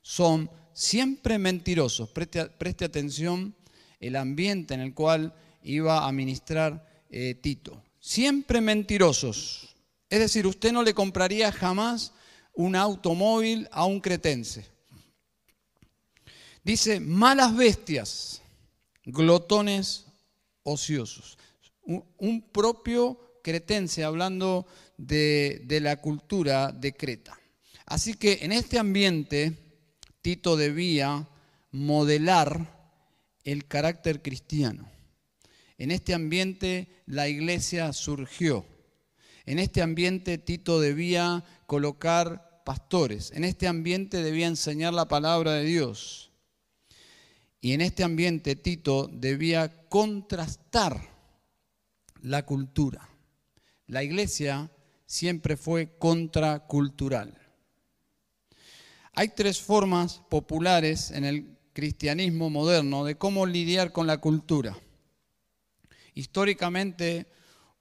son 0.00 0.50
siempre 0.72 1.36
mentirosos. 1.36 2.08
Preste, 2.08 2.46
preste 2.46 2.86
atención 2.86 3.54
el 4.00 4.16
ambiente 4.16 4.72
en 4.72 4.80
el 4.80 4.94
cual 4.94 5.34
iba 5.62 6.08
a 6.08 6.12
ministrar 6.12 7.04
eh, 7.10 7.34
Tito. 7.34 7.82
Siempre 8.00 8.62
mentirosos 8.62 9.73
es 10.14 10.20
decir, 10.20 10.46
usted 10.46 10.70
no 10.70 10.84
le 10.84 10.94
compraría 10.94 11.50
jamás 11.50 12.12
un 12.52 12.76
automóvil 12.76 13.68
a 13.72 13.84
un 13.84 14.00
cretense. 14.00 14.64
Dice, 16.62 17.00
malas 17.00 17.56
bestias, 17.56 18.40
glotones 19.04 20.06
ociosos. 20.62 21.36
Un, 21.82 22.42
propio 22.52 23.40
cretense 23.42 24.04
hablando 24.04 24.68
de, 24.96 25.66
la 25.82 25.96
cultura 25.96 26.70
de 26.70 26.94
Creta. 26.94 27.36
Así 27.84 28.14
que 28.14 28.38
en 28.42 28.52
este 28.52 28.78
ambiente 28.78 29.58
Tito 30.22 30.56
debía 30.56 31.28
modelar 31.72 33.02
el 33.42 33.66
carácter 33.66 34.22
cristiano. 34.22 34.88
En 35.76 35.90
este 35.90 36.14
ambiente 36.14 37.02
la 37.06 37.26
iglesia 37.26 37.92
surgió. 37.92 38.64
En 39.46 39.58
este 39.58 39.82
ambiente 39.82 40.38
Tito 40.38 40.80
debía 40.80 41.44
colocar 41.66 42.62
pastores, 42.64 43.30
en 43.32 43.44
este 43.44 43.66
ambiente 43.68 44.22
debía 44.22 44.46
enseñar 44.46 44.94
la 44.94 45.06
palabra 45.06 45.52
de 45.52 45.64
Dios. 45.64 46.30
Y 47.60 47.72
en 47.72 47.80
este 47.80 48.04
ambiente 48.04 48.56
Tito 48.56 49.08
debía 49.12 49.88
contrastar 49.88 51.08
la 52.22 52.44
cultura. 52.44 53.08
La 53.86 54.02
iglesia 54.02 54.70
siempre 55.06 55.56
fue 55.56 55.96
contracultural. 55.98 57.38
Hay 59.12 59.28
tres 59.28 59.60
formas 59.60 60.22
populares 60.28 61.10
en 61.10 61.24
el 61.24 61.56
cristianismo 61.72 62.50
moderno 62.50 63.04
de 63.04 63.16
cómo 63.16 63.46
lidiar 63.46 63.92
con 63.92 64.06
la 64.06 64.18
cultura. 64.18 64.76
Históricamente, 66.14 67.26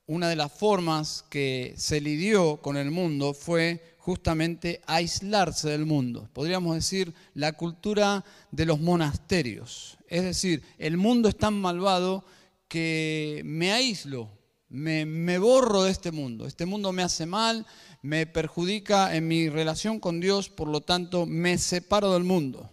una 0.05 0.29
de 0.29 0.35
las 0.35 0.51
formas 0.51 1.23
que 1.29 1.73
se 1.77 2.01
lidió 2.01 2.57
con 2.57 2.77
el 2.77 2.91
mundo 2.91 3.33
fue 3.33 3.95
justamente 3.97 4.81
aislarse 4.85 5.69
del 5.69 5.85
mundo. 5.85 6.29
Podríamos 6.33 6.75
decir 6.75 7.13
la 7.33 7.53
cultura 7.53 8.25
de 8.51 8.65
los 8.65 8.81
monasterios. 8.81 9.97
Es 10.07 10.23
decir, 10.23 10.61
el 10.77 10.97
mundo 10.97 11.29
es 11.29 11.37
tan 11.37 11.53
malvado 11.53 12.25
que 12.67 13.41
me 13.45 13.71
aíslo, 13.71 14.29
me, 14.67 15.05
me, 15.05 15.37
borro 15.37 15.83
de 15.83 15.91
este 15.91 16.11
mundo. 16.11 16.47
Este 16.47 16.65
mundo 16.65 16.91
me 16.91 17.03
hace 17.03 17.25
mal, 17.25 17.65
me 18.01 18.25
perjudica 18.25 19.15
en 19.15 19.27
mi 19.27 19.47
relación 19.47 19.99
con 19.99 20.19
Dios, 20.19 20.49
por 20.49 20.67
lo 20.67 20.81
tanto 20.81 21.25
me 21.25 21.57
separo 21.57 22.11
del 22.13 22.23
mundo. 22.25 22.69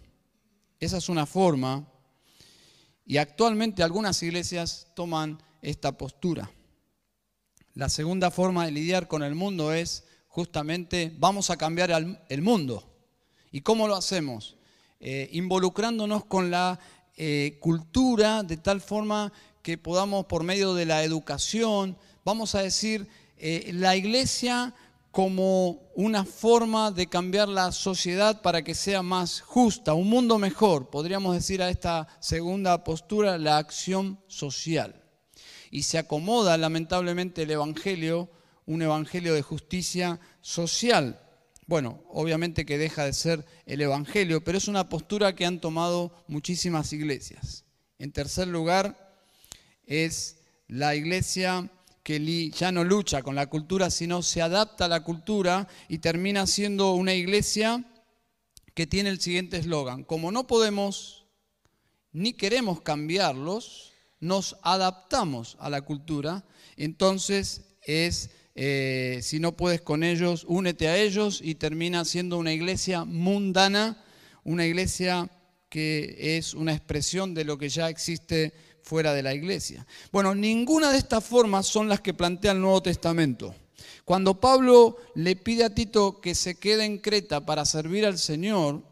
Esa 0.81 0.97
es 0.97 1.07
una 1.07 1.25
forma 1.25 1.87
y 3.05 3.17
actualmente 3.17 3.83
algunas 3.83 4.21
iglesias 4.23 4.87
toman 4.95 5.41
esta 5.61 5.97
postura. 5.97 6.51
La 7.73 7.87
segunda 7.87 8.31
forma 8.31 8.65
de 8.65 8.71
lidiar 8.71 9.07
con 9.07 9.23
el 9.23 9.33
mundo 9.33 9.71
es 9.71 10.03
justamente 10.27 11.13
vamos 11.17 11.49
a 11.49 11.57
cambiar 11.57 11.91
el 12.27 12.41
mundo. 12.41 12.83
¿Y 13.51 13.61
cómo 13.61 13.87
lo 13.87 13.95
hacemos? 13.95 14.57
Eh, 14.99 15.29
involucrándonos 15.31 16.25
con 16.25 16.51
la 16.51 16.79
eh, 17.17 17.57
cultura 17.59 18.43
de 18.43 18.57
tal 18.57 18.81
forma 18.81 19.33
que 19.63 19.77
podamos 19.77 20.25
por 20.25 20.43
medio 20.43 20.73
de 20.73 20.85
la 20.85 21.03
educación, 21.03 21.97
vamos 22.23 22.55
a 22.55 22.61
decir, 22.61 23.07
eh, 23.37 23.71
la 23.73 23.95
iglesia 23.95 24.75
como 25.11 25.91
una 25.95 26.23
forma 26.23 26.91
de 26.91 27.07
cambiar 27.07 27.49
la 27.49 27.71
sociedad 27.71 28.41
para 28.41 28.63
que 28.63 28.75
sea 28.75 29.01
más 29.01 29.41
justa, 29.41 29.93
un 29.93 30.09
mundo 30.09 30.37
mejor. 30.37 30.89
Podríamos 30.89 31.35
decir 31.35 31.61
a 31.61 31.69
esta 31.69 32.07
segunda 32.19 32.83
postura 32.83 33.37
la 33.37 33.57
acción 33.57 34.19
social 34.27 35.00
y 35.71 35.83
se 35.83 35.97
acomoda 35.97 36.57
lamentablemente 36.57 37.43
el 37.43 37.51
Evangelio, 37.51 38.29
un 38.65 38.81
Evangelio 38.81 39.33
de 39.33 39.41
justicia 39.41 40.19
social. 40.41 41.19
Bueno, 41.65 42.03
obviamente 42.09 42.65
que 42.65 42.77
deja 42.77 43.05
de 43.05 43.13
ser 43.13 43.45
el 43.65 43.81
Evangelio, 43.81 44.43
pero 44.43 44.57
es 44.57 44.67
una 44.67 44.89
postura 44.89 45.33
que 45.33 45.45
han 45.45 45.61
tomado 45.61 46.13
muchísimas 46.27 46.91
iglesias. 46.91 47.63
En 47.97 48.11
tercer 48.11 48.47
lugar, 48.47 49.15
es 49.85 50.37
la 50.67 50.95
iglesia 50.95 51.69
que 52.03 52.49
ya 52.49 52.71
no 52.71 52.83
lucha 52.83 53.21
con 53.23 53.35
la 53.35 53.47
cultura, 53.47 53.89
sino 53.89 54.21
se 54.21 54.41
adapta 54.41 54.85
a 54.85 54.89
la 54.89 55.03
cultura 55.03 55.67
y 55.87 55.99
termina 55.99 56.47
siendo 56.47 56.93
una 56.93 57.13
iglesia 57.13 57.85
que 58.73 58.87
tiene 58.87 59.09
el 59.09 59.21
siguiente 59.21 59.57
eslogan, 59.57 60.03
como 60.03 60.31
no 60.31 60.47
podemos 60.47 61.25
ni 62.11 62.33
queremos 62.33 62.81
cambiarlos, 62.81 63.90
nos 64.21 64.55
adaptamos 64.61 65.57
a 65.59 65.69
la 65.69 65.81
cultura, 65.81 66.45
entonces 66.77 67.61
es, 67.81 68.29
eh, 68.55 69.19
si 69.21 69.39
no 69.39 69.57
puedes 69.57 69.81
con 69.81 70.03
ellos, 70.03 70.45
únete 70.47 70.87
a 70.87 70.97
ellos 70.97 71.41
y 71.43 71.55
termina 71.55 72.05
siendo 72.05 72.37
una 72.37 72.53
iglesia 72.53 73.03
mundana, 73.03 74.01
una 74.43 74.65
iglesia 74.65 75.29
que 75.69 76.37
es 76.37 76.53
una 76.53 76.73
expresión 76.73 77.33
de 77.33 77.45
lo 77.45 77.57
que 77.57 77.69
ya 77.69 77.89
existe 77.89 78.53
fuera 78.83 79.13
de 79.13 79.23
la 79.23 79.33
iglesia. 79.33 79.85
Bueno, 80.11 80.35
ninguna 80.35 80.91
de 80.91 80.97
estas 80.97 81.23
formas 81.23 81.65
son 81.65 81.89
las 81.89 82.01
que 82.01 82.13
plantea 82.13 82.51
el 82.51 82.61
Nuevo 82.61 82.81
Testamento. 82.81 83.55
Cuando 84.05 84.39
Pablo 84.39 84.97
le 85.15 85.35
pide 85.35 85.63
a 85.63 85.73
Tito 85.73 86.19
que 86.19 86.35
se 86.35 86.55
quede 86.55 86.85
en 86.85 86.97
Creta 86.97 87.45
para 87.45 87.65
servir 87.65 88.05
al 88.05 88.17
Señor, 88.17 88.83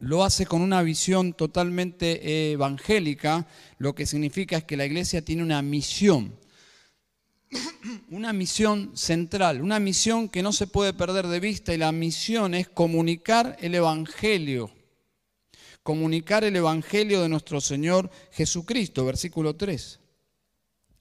lo 0.00 0.24
hace 0.24 0.46
con 0.46 0.62
una 0.62 0.82
visión 0.82 1.32
totalmente 1.32 2.52
evangélica, 2.52 3.46
lo 3.78 3.94
que 3.94 4.06
significa 4.06 4.58
es 4.58 4.64
que 4.64 4.76
la 4.76 4.86
iglesia 4.86 5.24
tiene 5.24 5.42
una 5.42 5.62
misión, 5.62 6.38
una 8.10 8.32
misión 8.32 8.96
central, 8.96 9.62
una 9.62 9.80
misión 9.80 10.28
que 10.28 10.42
no 10.42 10.52
se 10.52 10.66
puede 10.66 10.92
perder 10.92 11.26
de 11.26 11.40
vista 11.40 11.74
y 11.74 11.78
la 11.78 11.92
misión 11.92 12.54
es 12.54 12.68
comunicar 12.68 13.56
el 13.60 13.74
Evangelio, 13.74 14.70
comunicar 15.82 16.44
el 16.44 16.56
Evangelio 16.56 17.22
de 17.22 17.28
nuestro 17.28 17.60
Señor 17.60 18.10
Jesucristo, 18.30 19.04
versículo 19.04 19.56
3. 19.56 20.00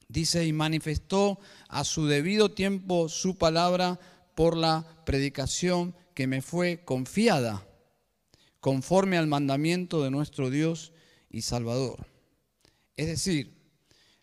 Dice, 0.10 0.46
y 0.46 0.54
manifestó 0.54 1.40
a 1.68 1.84
su 1.84 2.08
debido 2.08 2.50
tiempo 2.50 3.10
su 3.10 3.38
palabra 3.38 4.00
por 4.36 4.56
la 4.56 4.86
predicación 5.06 5.94
que 6.14 6.28
me 6.28 6.42
fue 6.42 6.84
confiada, 6.86 7.67
conforme 8.60 9.18
al 9.18 9.28
mandamiento 9.28 10.04
de 10.04 10.12
nuestro 10.12 10.50
Dios 10.50 10.94
y 11.30 11.42
Salvador. 11.42 12.08
Es 12.96 13.08
decir, 13.08 13.54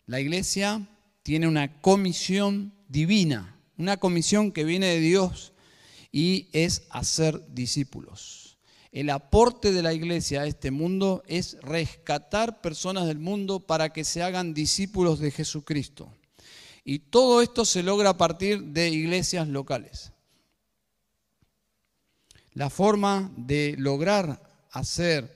la 0.05 0.19
iglesia 0.19 0.87
tiene 1.23 1.47
una 1.47 1.81
comisión 1.81 2.73
divina, 2.87 3.59
una 3.77 3.97
comisión 3.97 4.51
que 4.51 4.63
viene 4.63 4.87
de 4.87 4.99
Dios 4.99 5.53
y 6.11 6.49
es 6.53 6.83
hacer 6.89 7.43
discípulos. 7.53 8.57
El 8.91 9.09
aporte 9.09 9.73
de 9.73 9.81
la 9.81 9.93
iglesia 9.93 10.41
a 10.41 10.45
este 10.45 10.71
mundo 10.71 11.23
es 11.27 11.57
rescatar 11.61 12.61
personas 12.61 13.07
del 13.07 13.19
mundo 13.19 13.59
para 13.59 13.91
que 13.91 14.05
se 14.05 14.23
hagan 14.23 14.53
discípulos 14.53 15.19
de 15.19 15.31
Jesucristo. 15.31 16.13
Y 16.85 16.99
todo 16.99 17.41
esto 17.41 17.65
se 17.65 17.83
logra 17.83 18.11
a 18.11 18.17
partir 18.17 18.63
de 18.63 18.89
iglesias 18.89 19.47
locales. 19.47 20.13
La 22.55 22.71
forma 22.71 23.31
de 23.37 23.75
lograr 23.77 24.41
hacer 24.71 25.31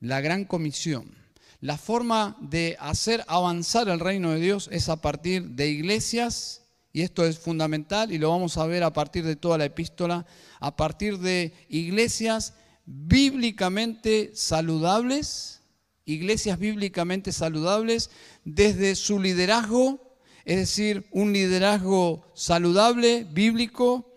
la 0.00 0.22
gran 0.22 0.46
comisión 0.46 1.22
la 1.62 1.78
forma 1.78 2.36
de 2.40 2.76
hacer 2.80 3.24
avanzar 3.28 3.88
el 3.88 4.00
reino 4.00 4.32
de 4.32 4.40
Dios 4.40 4.68
es 4.72 4.88
a 4.88 5.00
partir 5.00 5.50
de 5.50 5.68
iglesias, 5.68 6.62
y 6.92 7.02
esto 7.02 7.24
es 7.24 7.38
fundamental 7.38 8.10
y 8.10 8.18
lo 8.18 8.30
vamos 8.30 8.58
a 8.58 8.66
ver 8.66 8.82
a 8.82 8.92
partir 8.92 9.24
de 9.24 9.36
toda 9.36 9.58
la 9.58 9.66
epístola, 9.66 10.26
a 10.58 10.74
partir 10.74 11.18
de 11.18 11.54
iglesias 11.68 12.54
bíblicamente 12.84 14.32
saludables, 14.34 15.60
iglesias 16.04 16.58
bíblicamente 16.58 17.30
saludables 17.30 18.10
desde 18.44 18.96
su 18.96 19.20
liderazgo, 19.20 20.18
es 20.44 20.56
decir, 20.56 21.06
un 21.12 21.32
liderazgo 21.32 22.26
saludable, 22.34 23.24
bíblico, 23.30 24.11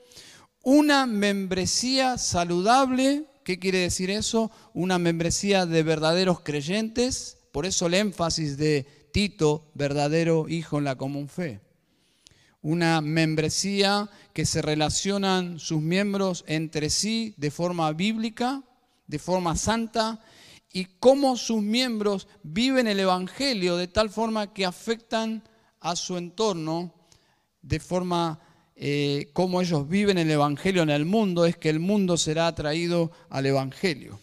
una 0.65 1.05
membresía 1.05 2.17
saludable, 2.17 3.25
¿qué 3.43 3.60
quiere 3.60 3.77
decir 3.77 4.10
eso? 4.10 4.51
Una 4.74 4.98
membresía 4.98 5.67
de 5.67 5.84
verdaderos 5.84 6.41
creyentes, 6.41 7.38
por 7.51 7.67
eso 7.67 7.86
el 7.86 7.93
énfasis 7.93 8.57
de 8.57 9.10
Tito, 9.13 9.69
verdadero 9.75 10.50
hijo 10.50 10.79
en 10.79 10.86
la 10.86 10.95
común 10.95 11.29
fe. 11.29 11.62
Una 12.63 13.00
membresía 13.01 14.10
que 14.34 14.48
se 14.48 14.63
relacionan 14.63 15.60
sus 15.60 15.84
miembros 15.84 16.43
entre 16.48 16.89
sí 16.89 17.36
de 17.38 17.51
forma 17.51 17.93
bíblica, 17.93 18.63
de 19.05 19.19
forma 19.19 19.55
santa, 19.55 20.19
y 20.74 20.86
cómo 21.00 21.38
sus 21.38 21.62
miembros 21.62 22.27
viven 22.41 22.88
el 22.88 23.00
Evangelio 23.00 23.77
de 23.77 23.88
tal 23.88 24.10
forma 24.10 24.51
que 24.51 24.65
afectan 24.65 25.43
a 25.79 25.95
su 25.95 26.17
entorno, 26.17 26.91
de 27.62 27.79
forma 27.79 28.39
eh, 28.75 29.29
como 29.32 29.62
ellos 29.62 29.88
viven 29.88 30.17
el 30.17 30.29
Evangelio 30.29 30.84
en 30.84 30.89
el 30.89 31.05
mundo, 31.05 31.46
es 31.46 31.55
que 31.55 31.70
el 31.70 31.79
mundo 31.79 32.17
será 32.17 32.48
atraído 32.48 33.12
al 33.30 33.45
Evangelio. 33.45 34.19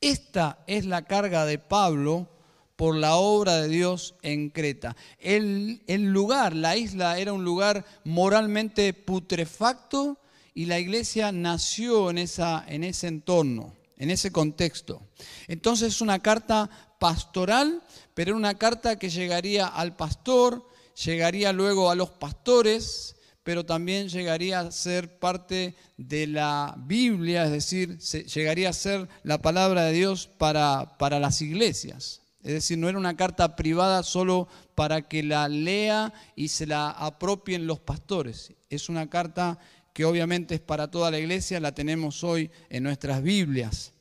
Esta 0.00 0.64
es 0.66 0.84
la 0.84 1.02
carga 1.04 1.44
de 1.44 1.58
Pablo 1.58 2.28
por 2.76 2.96
la 2.96 3.16
obra 3.16 3.60
de 3.60 3.68
Dios 3.68 4.14
en 4.22 4.50
Creta. 4.50 4.96
El, 5.18 5.80
lugar, 5.86 6.54
la 6.54 6.76
isla, 6.76 7.18
era 7.18 7.32
un 7.32 7.44
lugar 7.44 7.84
moralmente 8.04 8.92
putrefacto 8.94 10.18
y 10.54 10.66
la 10.66 10.78
iglesia 10.78 11.32
nació 11.32 12.10
en, 12.10 12.18
en 12.18 12.84
ese 12.84 13.06
entorno, 13.06 13.74
en 13.96 14.10
ese 14.10 14.32
contexto. 14.32 15.02
Entonces 15.46 15.94
es 15.94 16.00
una 16.00 16.20
carta 16.20 16.68
pastoral, 16.98 17.82
pero 18.14 18.36
una 18.36 18.54
carta 18.54 18.98
que 18.98 19.10
llegaría 19.10 19.66
al 19.66 19.96
pastor, 19.96 20.66
llegaría 21.04 21.52
luego 21.52 21.90
a 21.90 21.94
los 21.94 22.10
pastores, 22.10 23.16
pero 23.42 23.64
también 23.64 24.08
llegaría 24.08 24.60
a 24.60 24.70
ser 24.70 25.18
parte 25.18 25.74
de 25.96 26.26
la 26.26 26.74
Biblia, 26.78 27.44
es 27.44 27.50
decir, 27.50 27.98
llegaría 27.98 28.68
a 28.68 28.72
ser 28.72 29.08
la 29.24 29.38
palabra 29.38 29.84
de 29.84 29.92
Dios 29.92 30.28
para, 30.38 30.96
para 30.98 31.18
las 31.18 31.42
iglesias. 31.42 32.20
Es 32.42 32.52
decir, 32.52 32.78
no 32.78 32.88
era 32.88 32.98
una 32.98 33.16
carta 33.16 33.54
privada 33.56 34.02
solo 34.02 34.48
para 34.74 35.02
que 35.02 35.22
la 35.22 35.48
lea 35.48 36.12
y 36.34 36.48
se 36.48 36.66
la 36.66 36.90
apropien 36.90 37.66
los 37.66 37.80
pastores. 37.80 38.52
Es 38.68 38.88
una 38.88 39.08
carta 39.08 39.58
que 39.92 40.04
obviamente 40.04 40.56
es 40.56 40.60
para 40.60 40.90
toda 40.90 41.10
la 41.10 41.18
iglesia, 41.18 41.60
la 41.60 41.74
tenemos 41.74 42.24
hoy 42.24 42.50
en 42.70 42.82
nuestras 42.82 43.22
Biblias. 43.22 43.92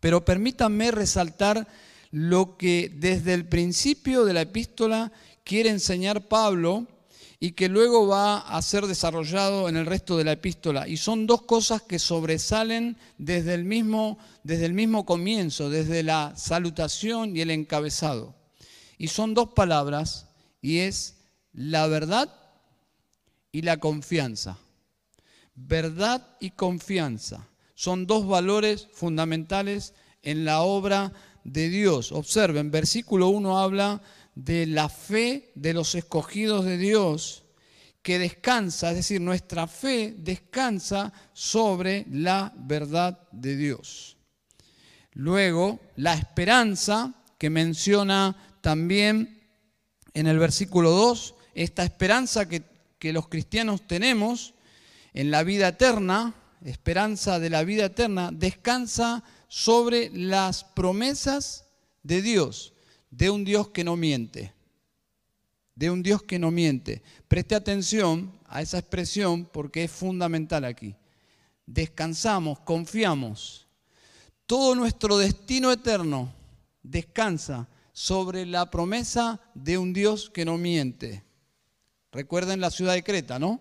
Pero 0.00 0.24
permítanme 0.24 0.90
resaltar 0.90 1.66
lo 2.10 2.56
que 2.56 2.90
desde 2.94 3.34
el 3.34 3.46
principio 3.46 4.24
de 4.24 4.32
la 4.32 4.42
epístola 4.42 5.12
quiere 5.44 5.70
enseñar 5.70 6.28
Pablo 6.28 6.86
y 7.40 7.52
que 7.52 7.68
luego 7.68 8.08
va 8.08 8.38
a 8.38 8.60
ser 8.62 8.86
desarrollado 8.86 9.68
en 9.68 9.76
el 9.76 9.86
resto 9.86 10.16
de 10.16 10.24
la 10.24 10.32
epístola. 10.32 10.88
Y 10.88 10.96
son 10.96 11.26
dos 11.26 11.42
cosas 11.42 11.82
que 11.82 11.98
sobresalen 11.98 12.96
desde 13.16 13.54
el 13.54 13.64
mismo, 13.64 14.18
desde 14.42 14.66
el 14.66 14.72
mismo 14.72 15.06
comienzo, 15.06 15.70
desde 15.70 16.02
la 16.02 16.34
salutación 16.36 17.36
y 17.36 17.40
el 17.40 17.50
encabezado. 17.50 18.34
Y 18.96 19.08
son 19.08 19.34
dos 19.34 19.50
palabras 19.50 20.26
y 20.60 20.78
es 20.78 21.18
la 21.52 21.86
verdad 21.86 22.34
y 23.52 23.62
la 23.62 23.76
confianza. 23.76 24.58
Verdad 25.54 26.26
y 26.40 26.50
confianza 26.50 27.48
son 27.74 28.08
dos 28.08 28.26
valores 28.26 28.88
fundamentales 28.92 29.94
en 30.22 30.44
la 30.44 30.62
obra 30.62 31.12
de 31.44 31.68
Dios. 31.68 32.10
Observen, 32.10 32.72
versículo 32.72 33.28
1 33.28 33.58
habla 33.58 34.02
de 34.38 34.66
la 34.66 34.88
fe 34.88 35.50
de 35.56 35.74
los 35.74 35.96
escogidos 35.96 36.64
de 36.64 36.78
Dios 36.78 37.42
que 38.02 38.20
descansa, 38.20 38.90
es 38.90 38.96
decir, 38.96 39.20
nuestra 39.20 39.66
fe 39.66 40.14
descansa 40.16 41.12
sobre 41.32 42.06
la 42.08 42.52
verdad 42.56 43.18
de 43.32 43.56
Dios. 43.56 44.16
Luego, 45.12 45.80
la 45.96 46.14
esperanza 46.14 47.14
que 47.36 47.50
menciona 47.50 48.36
también 48.60 49.42
en 50.14 50.28
el 50.28 50.38
versículo 50.38 50.92
2, 50.92 51.34
esta 51.54 51.82
esperanza 51.82 52.48
que, 52.48 52.62
que 53.00 53.12
los 53.12 53.26
cristianos 53.26 53.88
tenemos 53.88 54.54
en 55.14 55.32
la 55.32 55.42
vida 55.42 55.66
eterna, 55.66 56.32
esperanza 56.64 57.40
de 57.40 57.50
la 57.50 57.64
vida 57.64 57.86
eterna, 57.86 58.30
descansa 58.32 59.24
sobre 59.48 60.10
las 60.10 60.62
promesas 60.62 61.66
de 62.04 62.22
Dios 62.22 62.72
de 63.10 63.30
un 63.30 63.44
Dios 63.44 63.68
que 63.68 63.84
no 63.84 63.96
miente. 63.96 64.52
De 65.74 65.90
un 65.90 66.02
Dios 66.02 66.22
que 66.22 66.38
no 66.38 66.50
miente. 66.50 67.02
Preste 67.28 67.54
atención 67.54 68.32
a 68.46 68.62
esa 68.62 68.78
expresión 68.78 69.44
porque 69.46 69.84
es 69.84 69.90
fundamental 69.90 70.64
aquí. 70.64 70.94
Descansamos, 71.66 72.60
confiamos. 72.60 73.66
Todo 74.46 74.74
nuestro 74.74 75.18
destino 75.18 75.70
eterno 75.70 76.32
descansa 76.82 77.68
sobre 77.92 78.46
la 78.46 78.70
promesa 78.70 79.40
de 79.54 79.78
un 79.78 79.92
Dios 79.92 80.30
que 80.30 80.44
no 80.44 80.56
miente. 80.56 81.22
Recuerden 82.12 82.60
la 82.60 82.70
ciudad 82.70 82.94
de 82.94 83.04
Creta, 83.04 83.38
¿no? 83.38 83.60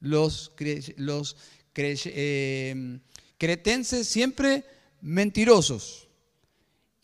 Los, 0.00 0.52
los 0.96 1.36
eh, 1.76 3.00
cretenses 3.38 4.06
siempre 4.06 4.64
mentirosos 5.00 6.03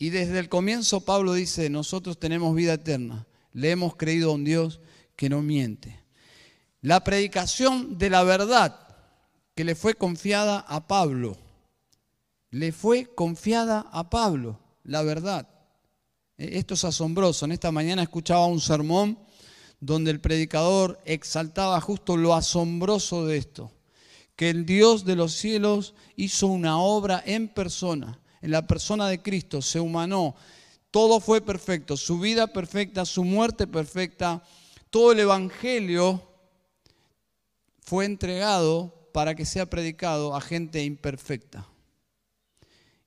y 0.01 0.09
desde 0.09 0.39
el 0.39 0.49
comienzo 0.49 1.01
Pablo 1.01 1.33
dice, 1.33 1.69
nosotros 1.69 2.19
tenemos 2.19 2.55
vida 2.55 2.73
eterna, 2.73 3.27
le 3.53 3.69
hemos 3.69 3.95
creído 3.95 4.31
a 4.31 4.33
un 4.33 4.43
Dios 4.43 4.79
que 5.15 5.29
no 5.29 5.43
miente. 5.43 6.01
La 6.81 7.03
predicación 7.03 7.99
de 7.99 8.09
la 8.09 8.23
verdad 8.23 8.79
que 9.53 9.63
le 9.63 9.75
fue 9.75 9.93
confiada 9.93 10.57
a 10.57 10.87
Pablo, 10.87 11.37
le 12.49 12.71
fue 12.71 13.13
confiada 13.13 13.85
a 13.91 14.09
Pablo, 14.09 14.57
la 14.83 15.03
verdad. 15.03 15.47
E, 16.35 16.57
esto 16.57 16.73
es 16.73 16.83
asombroso. 16.83 17.45
En 17.45 17.51
esta 17.51 17.71
mañana 17.71 18.01
escuchaba 18.01 18.47
un 18.47 18.59
sermón 18.59 19.19
donde 19.79 20.09
el 20.09 20.19
predicador 20.19 20.99
exaltaba 21.05 21.79
justo 21.79 22.17
lo 22.17 22.33
asombroso 22.33 23.27
de 23.27 23.37
esto, 23.37 23.71
que 24.35 24.49
el 24.49 24.65
Dios 24.65 25.05
de 25.05 25.15
los 25.15 25.33
cielos 25.33 25.93
hizo 26.15 26.47
una 26.47 26.79
obra 26.79 27.21
en 27.23 27.49
persona 27.49 28.17
en 28.41 28.51
la 28.51 28.67
persona 28.67 29.07
de 29.07 29.21
Cristo, 29.21 29.61
se 29.61 29.79
humanó. 29.79 30.35
Todo 30.89 31.19
fue 31.19 31.41
perfecto, 31.41 31.95
su 31.95 32.19
vida 32.19 32.47
perfecta, 32.47 33.05
su 33.05 33.23
muerte 33.23 33.67
perfecta, 33.67 34.43
todo 34.89 35.13
el 35.13 35.19
Evangelio 35.19 36.21
fue 37.79 38.05
entregado 38.05 39.09
para 39.13 39.35
que 39.35 39.45
sea 39.45 39.69
predicado 39.69 40.35
a 40.35 40.41
gente 40.41 40.83
imperfecta. 40.83 41.67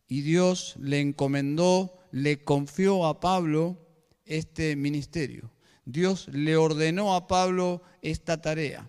Y 0.09 0.23
Dios 0.23 0.75
le 0.79 1.01
encomendó, 1.01 1.99
le 2.11 2.43
confió 2.43 3.07
a 3.07 3.21
Pablo 3.21 3.79
este 4.25 4.77
ministerio. 4.77 5.51
Dios 5.85 6.29
le 6.29 6.57
ordenó 6.57 7.15
a 7.15 7.27
Pablo 7.27 7.83
esta 8.01 8.41
tarea. 8.41 8.89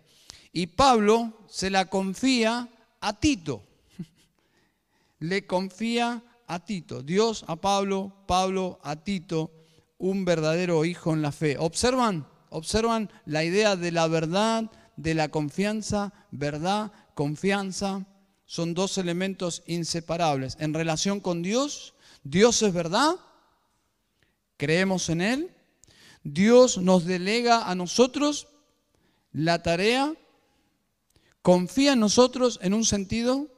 Y 0.52 0.68
Pablo 0.68 1.34
se 1.50 1.70
la 1.70 1.90
confía 1.90 2.70
a 3.02 3.20
Tito. 3.20 3.62
Le 5.20 5.46
confía 5.46 6.24
a 6.48 6.64
Tito. 6.64 7.02
Dios 7.02 7.46
a 7.48 7.56
Pablo, 7.56 8.14
Pablo 8.28 8.80
a 8.84 8.98
Tito, 8.98 9.52
un 9.98 10.26
verdadero 10.26 10.86
hijo 10.86 11.14
en 11.14 11.22
la 11.22 11.32
fe. 11.32 11.58
¿Observan? 11.58 12.28
¿Observan 12.50 13.10
la 13.26 13.44
idea 13.44 13.76
de 13.76 13.92
la 13.92 14.08
verdad, 14.08 14.72
de 14.98 15.14
la 15.14 15.30
confianza? 15.30 16.14
¿Verdad? 16.32 16.92
Confianza. 17.14 18.06
Son 18.46 18.74
dos 18.74 18.98
elementos 18.98 19.64
inseparables. 19.66 20.58
En 20.60 20.74
relación 20.74 21.20
con 21.20 21.42
Dios, 21.42 21.96
Dios 22.24 22.62
es 22.62 22.74
verdad. 22.74 23.16
Creemos 24.58 25.10
en 25.10 25.22
Él. 25.22 25.52
Dios 26.24 26.78
nos 26.78 27.06
delega 27.06 27.70
a 27.70 27.76
nosotros 27.76 28.48
la 29.36 29.62
tarea 29.62 30.14
confía 31.42 31.94
en 31.94 32.00
nosotros 32.00 32.58
en 32.62 32.74
un 32.74 32.86
sentido. 32.86 33.50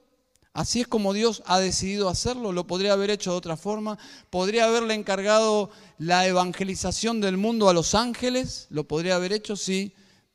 Así 0.58 0.82
es 0.82 0.88
como 0.88 1.14
Dios 1.14 1.44
ha 1.46 1.60
decidido 1.60 2.10
hacerlo. 2.10 2.52
Lo 2.52 2.66
podría 2.66 2.94
haber 2.94 3.12
hecho 3.12 3.30
de 3.30 3.38
otra 3.38 3.58
forma. 3.58 4.00
Podría 4.32 4.66
haberle 4.66 4.96
encargado 4.96 5.70
la 6.00 6.26
evangelización 6.26 7.22
del 7.22 7.38
mundo 7.38 7.70
a 7.70 7.76
los 7.76 7.94
ángeles. 7.94 8.66
Lo 8.72 8.88
podría 8.88 9.18
haber 9.18 9.34
hecho, 9.34 9.56
sí. 9.56 9.94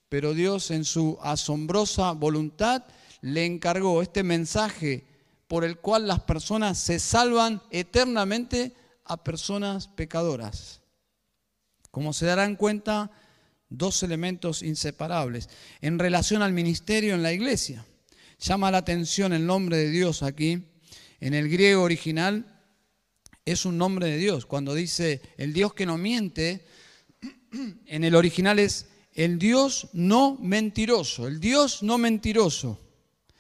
Pero 0.09 0.33
Dios 0.33 0.71
en 0.71 0.85
su 0.85 1.19
asombrosa 1.23 2.13
voluntad 2.13 2.85
le 3.21 3.45
encargó 3.45 4.01
este 4.01 4.23
mensaje 4.23 5.05
por 5.49 5.65
el 5.65 5.79
cual 5.79 6.07
las 6.07 6.21
personas 6.21 6.79
se 6.79 7.01
salvan 7.01 7.61
eternamente 7.73 8.77
a 9.05 9.25
personas 9.25 9.89
pecadoras. 9.89 10.83
Como 11.91 12.13
se 12.13 12.27
darán 12.27 12.55
cuenta, 12.55 13.11
dos 13.69 14.05
elementos 14.05 14.63
inseparables. 14.63 15.49
En 15.81 15.99
relación 15.99 16.43
al 16.43 16.53
ministerio 16.53 17.13
en 17.17 17.25
la 17.25 17.33
iglesia, 17.33 17.85
llama 18.43 18.73
la 18.73 18.79
atención 18.79 19.33
el 19.33 19.47
nombre 19.47 19.77
de 19.77 19.91
Dios 19.91 20.23
aquí. 20.23 20.65
En 21.21 21.35
el 21.35 21.49
griego 21.49 21.83
original 21.83 22.61
es 23.45 23.65
un 23.65 23.79
nombre 23.79 24.07
de 24.09 24.19
Dios. 24.19 24.47
Cuando 24.47 24.75
dice 24.75 25.23
el 25.37 25.53
Dios 25.53 25.75
que 25.75 25.87
no 25.87 25.97
miente, 25.97 26.67
en 27.87 28.05
el 28.05 28.15
original 28.15 28.59
es 28.59 28.87
el 29.15 29.39
Dios 29.39 29.89
no 29.93 30.37
mentiroso, 30.41 31.29
el 31.29 31.39
Dios 31.39 31.83
no 31.83 31.99
mentiroso. 31.99 32.81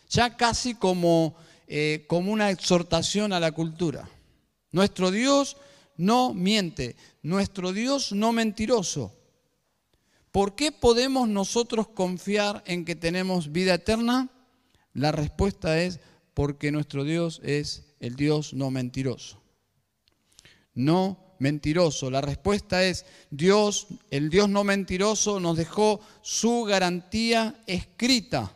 Ya 0.09 0.37
casi 0.37 0.75
como, 0.75 1.35
eh, 1.67 2.05
como 2.07 2.33
una 2.33 2.51
exhortación 2.51 3.33
a 3.33 3.41
la 3.41 3.53
cultura. 3.53 4.09
Nuestro 4.71 5.11
Dios 5.11 5.57
no 5.97 6.33
miente, 6.33 6.97
nuestro 7.23 7.73
Dios 7.73 8.13
no 8.13 8.33
mentiroso. 8.33 9.13
¿Por 10.31 10.55
qué 10.55 10.73
podemos 10.73 11.29
nosotros 11.29 11.89
confiar 11.89 12.63
en 12.67 12.85
que 12.85 12.95
tenemos 12.95 13.53
vida 13.53 13.75
eterna? 13.75 14.31
La 14.95 15.13
respuesta 15.13 15.81
es 15.81 16.01
porque 16.35 16.73
nuestro 16.73 17.05
Dios 17.05 17.41
es 17.45 17.85
el 18.01 18.17
Dios 18.17 18.55
no 18.55 18.71
mentiroso. 18.71 19.41
No 20.75 21.35
mentiroso. 21.39 22.11
La 22.11 22.21
respuesta 22.21 22.85
es 22.85 23.05
Dios, 23.31 23.89
el 24.11 24.31
Dios 24.31 24.49
no 24.49 24.65
mentiroso 24.65 25.41
nos 25.41 25.57
dejó 25.57 26.01
su 26.23 26.65
garantía 26.65 27.61
escrita. 27.67 28.55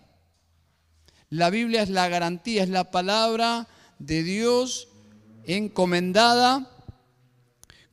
La 1.28 1.50
Biblia 1.50 1.82
es 1.82 1.90
la 1.90 2.08
garantía, 2.08 2.62
es 2.62 2.68
la 2.68 2.90
palabra 2.90 3.66
de 3.98 4.22
Dios 4.22 4.88
encomendada 5.44 6.70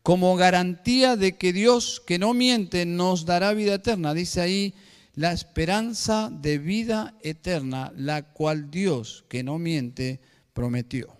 como 0.03 0.36
garantía 0.36 1.15
de 1.15 1.38
que 1.38 1.53
Dios, 1.53 2.01
que 2.06 2.19
no 2.19 2.34
miente, 2.34 2.86
nos 2.86 3.25
dará 3.25 3.53
vida 3.53 3.75
eterna. 3.75 4.13
Dice 4.13 4.41
ahí, 4.41 4.75
la 5.13 5.32
esperanza 5.32 6.30
de 6.32 6.58
vida 6.58 7.15
eterna, 7.21 7.93
la 7.95 8.34
cual 8.34 8.71
Dios, 8.71 9.26
que 9.30 9.43
no 9.43 9.60
miente, 9.60 10.19
prometió. 10.54 11.15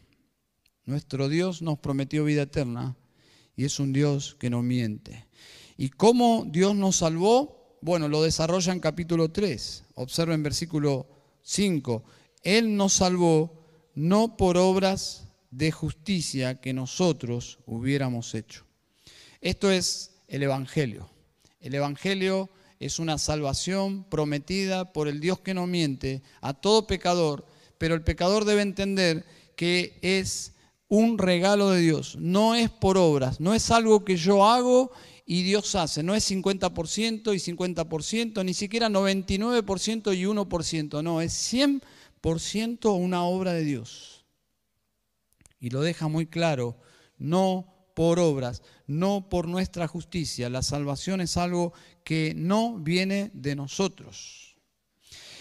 Nuestro 0.86 1.30
Dios 1.30 1.62
nos 1.62 1.80
prometió 1.80 2.26
vida 2.26 2.44
eterna 2.44 2.96
y 3.56 3.66
es 3.66 3.80
un 3.80 3.94
Dios 3.94 4.36
que 4.40 4.50
no 4.50 4.62
miente. 4.62 5.28
¿Y 5.78 5.90
cómo 5.90 6.46
Dios 6.48 6.76
nos 6.76 6.98
salvó? 6.98 7.78
Bueno, 7.82 8.08
lo 8.08 8.22
desarrolla 8.22 8.74
en 8.74 8.80
capítulo 8.80 9.32
3. 9.32 9.84
Observen 9.96 10.44
versículo 10.44 11.08
5. 11.42 12.04
Él 12.44 12.76
nos 12.76 12.94
salvó 12.94 13.66
no 13.96 14.38
por 14.38 14.58
obras 14.58 15.28
de 15.52 15.72
justicia 15.72 16.60
que 16.60 16.74
nosotros 16.74 17.60
hubiéramos 17.66 18.34
hecho 18.36 18.66
esto 19.44 19.70
es 19.70 20.12
el 20.30 20.42
Evangelio. 20.42 21.10
El 21.60 21.76
Evangelio 21.76 22.50
es 22.80 23.00
una 23.00 23.18
salvación 23.18 24.04
prometida 24.04 24.92
por 24.94 25.08
el 25.08 25.20
Dios 25.20 25.40
que 25.40 25.54
no 25.54 25.68
miente 25.68 26.22
a 26.42 26.54
todo 26.54 26.88
pecador, 26.88 27.46
pero 27.78 27.96
el 27.96 28.04
pecador 28.04 28.46
debe 28.46 28.62
entender 28.62 29.26
que 29.56 29.98
es 30.02 30.54
un 30.88 31.18
regalo 31.18 31.72
de 31.72 31.82
Dios, 31.82 32.16
no 32.20 32.56
es 32.56 32.70
por 32.70 32.98
obras, 32.98 33.40
no 33.40 33.54
es 33.54 33.72
algo 33.72 34.06
que 34.06 34.16
yo 34.16 34.46
hago 34.46 34.92
y 35.26 35.44
Dios 35.44 35.74
hace, 35.76 36.04
no 36.04 36.14
es 36.14 36.30
50% 36.30 37.34
y 37.34 37.40
50%, 37.40 38.46
ni 38.46 38.54
siquiera 38.54 38.90
99% 38.90 40.16
y 40.16 40.24
1%, 40.24 41.04
no, 41.04 41.22
es 41.22 41.54
100% 41.54 42.96
una 42.96 43.24
obra 43.24 43.54
de 43.54 43.64
Dios. 43.64 44.26
Y 45.60 45.70
lo 45.70 45.82
deja 45.82 46.08
muy 46.08 46.26
claro, 46.26 46.78
no 47.18 47.73
por 47.94 48.20
obras, 48.20 48.62
no 48.88 49.30
por 49.30 49.48
nuestra 49.48 49.88
justicia. 49.88 50.50
La 50.50 50.62
salvación 50.62 51.22
es 51.22 51.38
algo 51.38 51.74
que 52.04 52.34
no 52.36 52.78
viene 52.78 53.32
de 53.34 53.56
nosotros. 53.56 54.56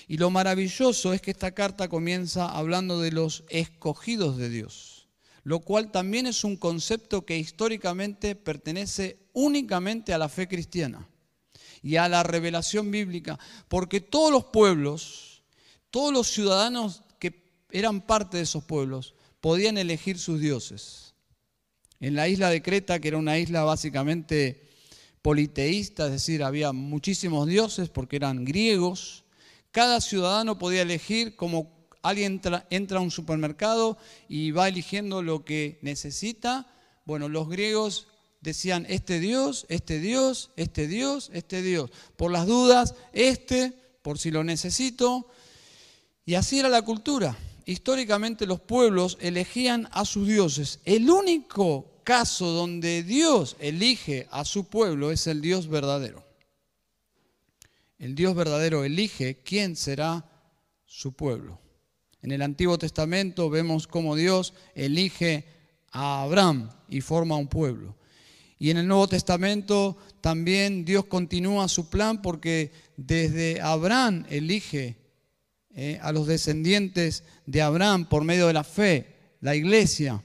Y 0.08 0.18
lo 0.18 0.30
maravilloso 0.30 1.12
es 1.12 1.22
que 1.22 1.30
esta 1.30 1.52
carta 1.52 1.88
comienza 1.88 2.48
hablando 2.48 3.00
de 3.00 3.12
los 3.12 3.44
escogidos 3.48 4.36
de 4.36 4.48
Dios, 4.48 5.08
lo 5.44 5.60
cual 5.60 5.90
también 5.90 6.26
es 6.26 6.44
un 6.44 6.56
concepto 6.56 7.24
que 7.24 7.38
históricamente 7.38 8.34
pertenece 8.34 9.18
únicamente 9.32 10.12
a 10.12 10.18
la 10.18 10.28
fe 10.28 10.48
cristiana 10.48 11.08
y 11.82 11.96
a 11.96 12.08
la 12.08 12.22
revelación 12.22 12.90
bíblica, 12.90 13.38
porque 13.68 14.00
todos 14.00 14.30
los 14.30 14.44
pueblos, 14.44 15.42
todos 15.90 16.12
los 16.12 16.28
ciudadanos 16.28 17.02
que 17.18 17.50
eran 17.70 18.02
parte 18.02 18.36
de 18.36 18.42
esos 18.42 18.64
pueblos, 18.64 19.14
podían 19.40 19.78
elegir 19.78 20.18
sus 20.18 20.40
dioses 20.40 21.11
en 22.02 22.16
la 22.16 22.28
isla 22.28 22.50
de 22.50 22.62
Creta, 22.62 22.98
que 22.98 23.08
era 23.08 23.16
una 23.16 23.38
isla 23.38 23.62
básicamente 23.62 24.68
politeísta, 25.22 26.06
es 26.06 26.12
decir, 26.12 26.42
había 26.42 26.72
muchísimos 26.72 27.46
dioses 27.46 27.88
porque 27.90 28.16
eran 28.16 28.44
griegos. 28.44 29.22
Cada 29.70 30.00
ciudadano 30.00 30.58
podía 30.58 30.82
elegir 30.82 31.36
como 31.36 31.70
alguien 32.02 32.40
entra, 32.70 32.98
a 32.98 33.00
un 33.00 33.12
supermercado 33.12 33.96
y 34.28 34.50
va 34.50 34.66
eligiendo 34.66 35.22
lo 35.22 35.44
que 35.44 35.78
necesita. 35.82 36.66
Bueno, 37.04 37.28
los 37.28 37.48
griegos 37.48 38.08
decían, 38.40 38.84
este 38.88 39.20
Dios, 39.20 39.64
este 39.68 40.00
Dios, 40.00 40.50
este 40.56 40.88
Dios, 40.88 41.30
este 41.32 41.62
Dios. 41.62 41.88
Por 42.16 42.32
las 42.32 42.48
dudas, 42.48 42.96
este, 43.12 43.72
por 44.02 44.18
si 44.18 44.32
lo 44.32 44.42
necesito. 44.42 45.28
Y 46.26 46.34
así 46.34 46.58
era 46.58 46.68
la 46.68 46.82
cultura. 46.82 47.38
Históricamente 47.64 48.44
los 48.44 48.58
pueblos 48.58 49.18
elegían 49.20 49.88
a 49.92 50.04
sus 50.04 50.26
dioses. 50.26 50.80
El 50.84 51.08
único 51.08 51.91
caso 52.02 52.50
donde 52.50 53.02
Dios 53.02 53.56
elige 53.58 54.26
a 54.30 54.44
su 54.44 54.64
pueblo 54.64 55.10
es 55.10 55.26
el 55.26 55.40
Dios 55.40 55.68
verdadero. 55.68 56.24
El 57.98 58.14
Dios 58.14 58.34
verdadero 58.34 58.84
elige 58.84 59.42
quién 59.44 59.76
será 59.76 60.24
su 60.86 61.12
pueblo. 61.12 61.60
En 62.20 62.32
el 62.32 62.42
Antiguo 62.42 62.78
Testamento 62.78 63.50
vemos 63.50 63.86
cómo 63.86 64.14
Dios 64.16 64.54
elige 64.74 65.44
a 65.90 66.22
Abraham 66.22 66.70
y 66.88 67.00
forma 67.00 67.36
un 67.36 67.48
pueblo. 67.48 67.96
Y 68.58 68.70
en 68.70 68.76
el 68.76 68.86
Nuevo 68.86 69.08
Testamento 69.08 69.96
también 70.20 70.84
Dios 70.84 71.06
continúa 71.06 71.68
su 71.68 71.90
plan 71.90 72.22
porque 72.22 72.70
desde 72.96 73.60
Abraham 73.60 74.24
elige 74.30 74.96
eh, 75.74 75.98
a 76.02 76.12
los 76.12 76.26
descendientes 76.26 77.24
de 77.46 77.62
Abraham 77.62 78.08
por 78.08 78.24
medio 78.24 78.46
de 78.46 78.52
la 78.52 78.62
fe, 78.62 79.16
la 79.40 79.56
iglesia. 79.56 80.22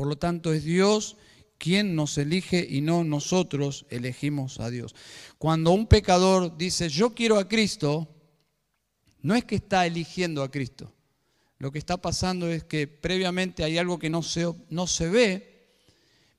Por 0.00 0.08
lo 0.08 0.16
tanto, 0.16 0.54
es 0.54 0.64
Dios 0.64 1.18
quien 1.58 1.94
nos 1.94 2.16
elige 2.16 2.66
y 2.66 2.80
no 2.80 3.04
nosotros 3.04 3.84
elegimos 3.90 4.58
a 4.58 4.70
Dios. 4.70 4.94
Cuando 5.36 5.72
un 5.72 5.86
pecador 5.86 6.56
dice, 6.56 6.88
yo 6.88 7.14
quiero 7.14 7.38
a 7.38 7.46
Cristo, 7.46 8.08
no 9.20 9.34
es 9.34 9.44
que 9.44 9.56
está 9.56 9.84
eligiendo 9.84 10.42
a 10.42 10.50
Cristo. 10.50 10.90
Lo 11.58 11.70
que 11.70 11.78
está 11.78 11.98
pasando 11.98 12.48
es 12.48 12.64
que 12.64 12.86
previamente 12.86 13.62
hay 13.62 13.76
algo 13.76 13.98
que 13.98 14.08
no 14.08 14.22
se, 14.22 14.50
no 14.70 14.86
se 14.86 15.10
ve, 15.10 15.68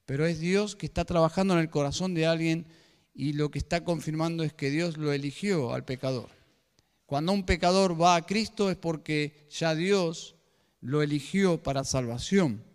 pero 0.08 0.26
es 0.26 0.40
Dios 0.40 0.76
que 0.76 0.88
está 0.88 1.06
trabajando 1.06 1.54
en 1.54 1.60
el 1.60 1.70
corazón 1.70 2.16
de 2.16 2.26
alguien 2.26 2.66
y 3.14 3.34
lo 3.34 3.52
que 3.52 3.60
está 3.60 3.84
confirmando 3.84 4.44
es 4.44 4.54
que 4.54 4.72
Dios 4.72 4.98
lo 4.98 5.14
eligió 5.14 5.76
al 5.76 5.86
pecador. 5.86 6.32
Cuando 7.06 7.32
un 7.32 7.46
pecador 7.46 8.02
va 8.02 8.16
a 8.16 8.26
Cristo 8.26 8.72
es 8.72 8.78
porque 8.78 9.46
ya 9.52 9.76
Dios 9.76 10.34
lo 10.80 11.04
eligió 11.04 11.62
para 11.62 11.84
salvación. 11.84 12.71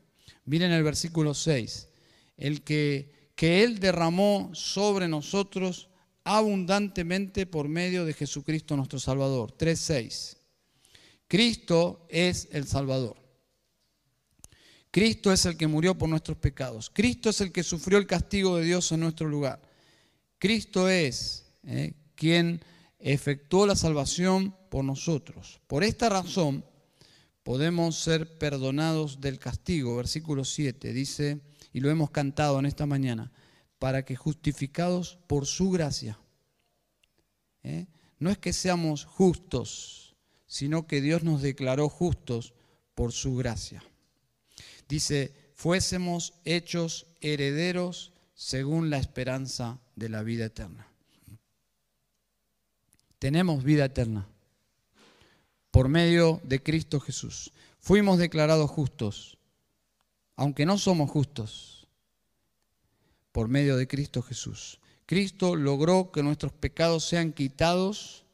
Miren 0.46 0.72
el 0.72 0.82
versículo 0.82 1.34
6. 1.34 1.88
El 2.36 2.62
que, 2.62 3.30
que 3.34 3.62
Él 3.62 3.78
derramó 3.78 4.50
sobre 4.54 5.08
nosotros 5.08 5.88
abundantemente 6.24 7.46
por 7.46 7.68
medio 7.68 8.04
de 8.04 8.14
Jesucristo 8.14 8.76
nuestro 8.76 8.98
Salvador. 8.98 9.56
3.6. 9.56 10.36
Cristo 11.28 12.06
es 12.08 12.48
el 12.52 12.66
Salvador. 12.66 13.16
Cristo 14.90 15.32
es 15.32 15.44
el 15.44 15.56
que 15.56 15.66
murió 15.66 15.98
por 15.98 16.08
nuestros 16.08 16.38
pecados. 16.38 16.90
Cristo 16.92 17.30
es 17.30 17.40
el 17.40 17.52
que 17.52 17.62
sufrió 17.62 17.98
el 17.98 18.06
castigo 18.06 18.56
de 18.56 18.64
Dios 18.64 18.90
en 18.92 19.00
nuestro 19.00 19.28
lugar. 19.28 19.60
Cristo 20.38 20.88
es 20.88 21.52
eh, 21.64 21.92
quien 22.14 22.60
efectuó 22.98 23.66
la 23.66 23.76
salvación 23.76 24.56
por 24.70 24.84
nosotros. 24.84 25.60
Por 25.66 25.84
esta 25.84 26.08
razón 26.08 26.64
podemos 27.46 27.94
ser 28.00 28.38
perdonados 28.38 29.20
del 29.20 29.38
castigo. 29.38 29.94
Versículo 29.94 30.44
7 30.44 30.92
dice, 30.92 31.40
y 31.72 31.78
lo 31.78 31.90
hemos 31.90 32.10
cantado 32.10 32.58
en 32.58 32.66
esta 32.66 32.86
mañana, 32.86 33.30
para 33.78 34.04
que 34.04 34.16
justificados 34.16 35.20
por 35.28 35.46
su 35.46 35.70
gracia. 35.70 36.18
¿eh? 37.62 37.86
No 38.18 38.30
es 38.30 38.38
que 38.38 38.52
seamos 38.52 39.04
justos, 39.04 40.16
sino 40.48 40.88
que 40.88 41.00
Dios 41.00 41.22
nos 41.22 41.40
declaró 41.40 41.88
justos 41.88 42.52
por 42.96 43.12
su 43.12 43.36
gracia. 43.36 43.80
Dice, 44.88 45.32
fuésemos 45.54 46.34
hechos 46.44 47.06
herederos 47.20 48.12
según 48.34 48.90
la 48.90 48.98
esperanza 48.98 49.78
de 49.94 50.08
la 50.08 50.24
vida 50.24 50.46
eterna. 50.46 50.88
Tenemos 53.20 53.62
vida 53.62 53.84
eterna 53.84 54.26
por 55.76 55.90
medio 55.90 56.40
de 56.42 56.62
Cristo 56.62 57.00
Jesús. 57.00 57.52
Fuimos 57.80 58.16
declarados 58.16 58.70
justos, 58.70 59.36
aunque 60.34 60.64
no 60.64 60.78
somos 60.78 61.10
justos, 61.10 61.86
por 63.30 63.48
medio 63.48 63.76
de 63.76 63.86
Cristo 63.86 64.22
Jesús. 64.22 64.80
Cristo 65.04 65.54
logró 65.54 66.10
que 66.12 66.22
nuestros 66.22 66.52
pecados 66.52 67.04
sean 67.04 67.34
quitados 67.34 68.24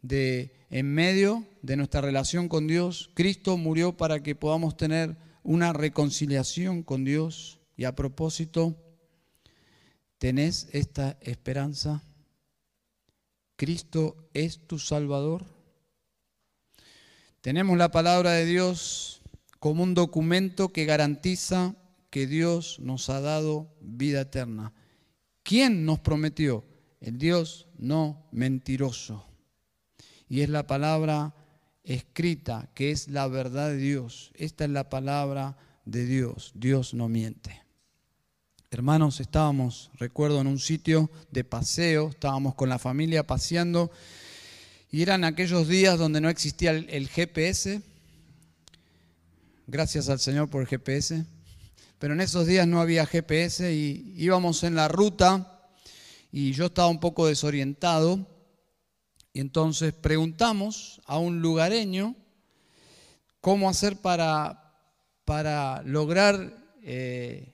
de 0.00 0.54
en 0.70 0.94
medio 0.94 1.44
de 1.62 1.76
nuestra 1.76 2.00
relación 2.00 2.48
con 2.48 2.68
Dios. 2.68 3.10
Cristo 3.14 3.56
murió 3.56 3.96
para 3.96 4.22
que 4.22 4.36
podamos 4.36 4.76
tener 4.76 5.16
una 5.42 5.72
reconciliación 5.72 6.84
con 6.84 7.02
Dios. 7.02 7.58
Y 7.76 7.82
a 7.82 7.96
propósito, 7.96 8.76
¿tenés 10.18 10.68
esta 10.70 11.18
esperanza? 11.20 12.04
¿Cristo 13.56 14.28
es 14.34 14.64
tu 14.68 14.78
Salvador? 14.78 15.53
Tenemos 17.44 17.76
la 17.76 17.90
palabra 17.90 18.30
de 18.30 18.46
Dios 18.46 19.20
como 19.60 19.82
un 19.82 19.92
documento 19.92 20.70
que 20.70 20.86
garantiza 20.86 21.74
que 22.08 22.26
Dios 22.26 22.78
nos 22.80 23.10
ha 23.10 23.20
dado 23.20 23.68
vida 23.82 24.22
eterna. 24.22 24.72
¿Quién 25.42 25.84
nos 25.84 26.00
prometió? 26.00 26.64
El 27.02 27.18
Dios 27.18 27.66
no 27.76 28.26
mentiroso. 28.32 29.26
Y 30.26 30.40
es 30.40 30.48
la 30.48 30.66
palabra 30.66 31.34
escrita, 31.82 32.70
que 32.74 32.92
es 32.92 33.08
la 33.08 33.28
verdad 33.28 33.68
de 33.68 33.76
Dios. 33.76 34.32
Esta 34.36 34.64
es 34.64 34.70
la 34.70 34.88
palabra 34.88 35.58
de 35.84 36.06
Dios. 36.06 36.52
Dios 36.54 36.94
no 36.94 37.10
miente. 37.10 37.62
Hermanos, 38.70 39.20
estábamos, 39.20 39.90
recuerdo, 39.98 40.40
en 40.40 40.46
un 40.46 40.58
sitio 40.58 41.10
de 41.30 41.44
paseo, 41.44 42.08
estábamos 42.08 42.54
con 42.54 42.70
la 42.70 42.78
familia 42.78 43.26
paseando 43.26 43.90
y 44.94 45.02
eran 45.02 45.24
aquellos 45.24 45.66
días 45.66 45.98
donde 45.98 46.20
no 46.20 46.28
existía 46.28 46.70
el, 46.70 47.08
GPS. 47.08 47.82
Gracias 49.66 50.08
al 50.08 50.20
Señor 50.20 50.48
por 50.48 50.62
el 50.62 50.68
GPS. 50.68 51.24
Pero 51.98 52.14
en 52.14 52.20
esos 52.20 52.46
días 52.46 52.64
no 52.68 52.80
había 52.80 53.04
GPS 53.04 53.74
y 53.74 54.14
íbamos 54.16 54.62
en 54.62 54.76
la 54.76 54.86
ruta 54.86 55.68
y 56.30 56.52
yo 56.52 56.66
estaba 56.66 56.86
un 56.86 57.00
poco 57.00 57.26
desorientado 57.26 58.24
y 59.32 59.40
entonces 59.40 59.92
preguntamos 59.94 61.00
a 61.06 61.18
un 61.18 61.40
lugareño 61.40 62.14
cómo 63.40 63.68
hacer 63.68 63.96
para, 63.96 64.78
para 65.24 65.82
lograr 65.82 66.56
eh, 66.84 67.52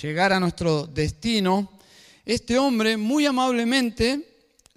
llegar 0.00 0.32
a 0.32 0.40
nuestro 0.40 0.86
destino. 0.86 1.78
Este 2.24 2.56
hombre 2.56 2.96
muy 2.96 3.26
amablemente 3.26 4.29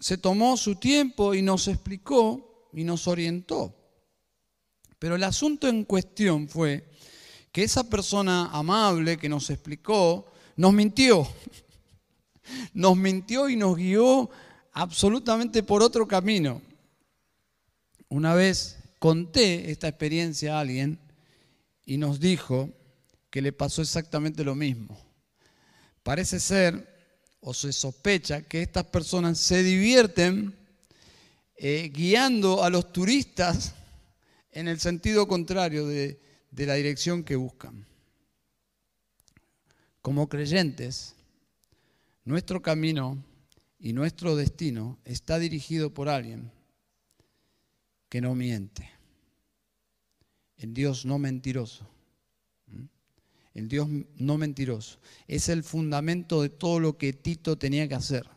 se 0.04 0.18
tomó 0.18 0.58
su 0.58 0.76
tiempo 0.76 1.34
y 1.34 1.42
nos 1.42 1.70
explicó 1.70 2.68
y 2.74 2.84
nos 2.84 3.08
orientó. 3.08 3.74
Pero 5.00 5.16
el 5.16 5.24
asunto 5.24 5.70
en 5.70 5.86
cuestión 5.86 6.50
fue 6.50 6.90
que 7.54 7.64
esa 7.64 7.90
persona 7.90 8.48
amable 8.48 9.16
que 9.16 9.30
nos 9.30 9.50
explicó 9.50 10.26
nos 10.58 10.74
mintió. 10.74 11.26
Nos 12.74 12.98
mintió 12.98 13.48
y 13.48 13.56
nos 13.56 13.78
guió 13.78 14.30
absolutamente 14.74 15.64
por 15.64 15.82
otro 15.82 16.06
camino. 16.06 16.62
Una 18.10 18.36
vez 18.36 18.80
conté 19.00 19.72
esta 19.72 19.88
experiencia 19.88 20.58
a 20.58 20.60
alguien 20.60 21.00
y 21.86 21.98
nos 21.98 22.20
dijo 22.20 22.70
que 23.30 23.42
le 23.42 23.54
pasó 23.54 23.82
exactamente 23.82 24.44
lo 24.44 24.56
mismo. 24.56 25.00
Parece 26.04 26.42
ser 26.42 26.93
o 27.46 27.54
se 27.54 27.74
sospecha 27.74 28.44
que 28.44 28.62
estas 28.62 28.86
personas 28.86 29.38
se 29.38 29.64
divierten 29.64 30.56
eh, 31.58 31.92
guiando 31.94 32.64
a 32.64 32.70
los 32.70 32.92
turistas 32.94 33.74
en 34.52 34.68
el 34.68 34.80
sentido 34.80 35.28
contrario 35.28 35.86
de, 35.86 36.20
de 36.52 36.66
la 36.66 36.76
dirección 36.76 37.24
que 37.24 37.36
buscan. 37.36 37.86
Como 40.02 40.30
creyentes, 40.30 41.16
nuestro 42.24 42.62
camino 42.62 43.24
y 43.80 43.92
nuestro 43.92 44.36
destino 44.36 44.98
está 45.04 45.38
dirigido 45.38 45.94
por 45.94 46.08
alguien 46.08 46.52
que 48.08 48.22
no 48.22 48.36
miente. 48.36 48.90
El 50.56 50.74
Dios 50.74 51.06
no 51.06 51.20
mentiroso. 51.20 51.93
El 53.54 53.68
Dios 53.70 53.88
no 54.16 54.38
mentiroso. 54.38 55.00
Es 55.28 55.50
el 55.50 55.64
fundamento 55.64 56.42
de 56.42 56.50
todo 56.50 56.80
lo 56.80 56.98
que 56.98 57.14
Tito 57.14 57.58
tenía 57.58 57.88
que 57.88 57.96
hacer. 57.96 58.28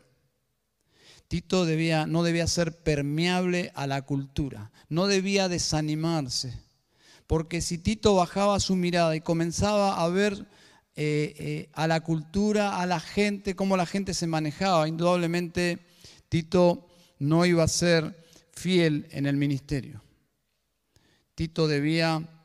Tito 1.27 1.65
debía, 1.65 2.05
no 2.05 2.23
debía 2.23 2.47
ser 2.47 2.83
permeable 2.83 3.71
a 3.75 3.85
la 3.85 4.03
cultura, 4.03 4.71
no 4.87 5.07
debía 5.07 5.49
desanimarse, 5.49 6.57
porque 7.25 7.59
si 7.59 7.77
Tito 7.77 8.15
bajaba 8.15 8.61
su 8.61 8.77
mirada 8.77 9.13
y 9.13 9.19
comenzaba 9.19 10.01
a 10.01 10.07
ver 10.07 10.47
eh, 10.95 11.35
eh, 11.37 11.69
a 11.73 11.85
la 11.87 11.99
cultura, 11.99 12.79
a 12.79 12.85
la 12.85 13.01
gente, 13.01 13.55
cómo 13.55 13.75
la 13.75 13.85
gente 13.85 14.13
se 14.13 14.25
manejaba. 14.25 14.87
Indudablemente 14.87 15.79
Tito 16.29 16.87
no 17.19 17.45
iba 17.45 17.63
a 17.63 17.67
ser 17.67 18.25
fiel 18.53 19.07
en 19.11 19.25
el 19.25 19.35
ministerio. 19.35 20.01
Tito 21.35 21.67
debía 21.67 22.36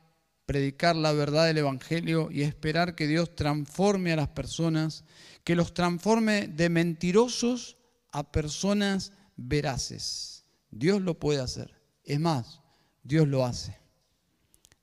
predicar 0.53 0.97
la 0.97 1.15
verdad 1.15 1.47
del 1.47 1.57
Evangelio 1.57 2.31
y 2.31 2.43
esperar 2.43 2.95
que 2.95 3.07
Dios 3.07 3.35
transforme 3.35 4.13
a 4.13 4.17
las 4.17 4.29
personas, 4.29 5.03
que 5.45 5.57
los 5.57 5.73
transforme 5.73 6.47
de 6.47 6.69
mentirosos 6.69 7.79
a 8.11 8.31
personas 8.31 9.13
veraces. 9.35 10.45
Dios 10.71 11.01
lo 11.01 11.19
puede 11.19 11.41
hacer. 11.41 11.75
Es 12.05 12.21
más, 12.21 12.61
Dios 13.03 13.27
lo 13.27 13.47
hace. 13.47 13.79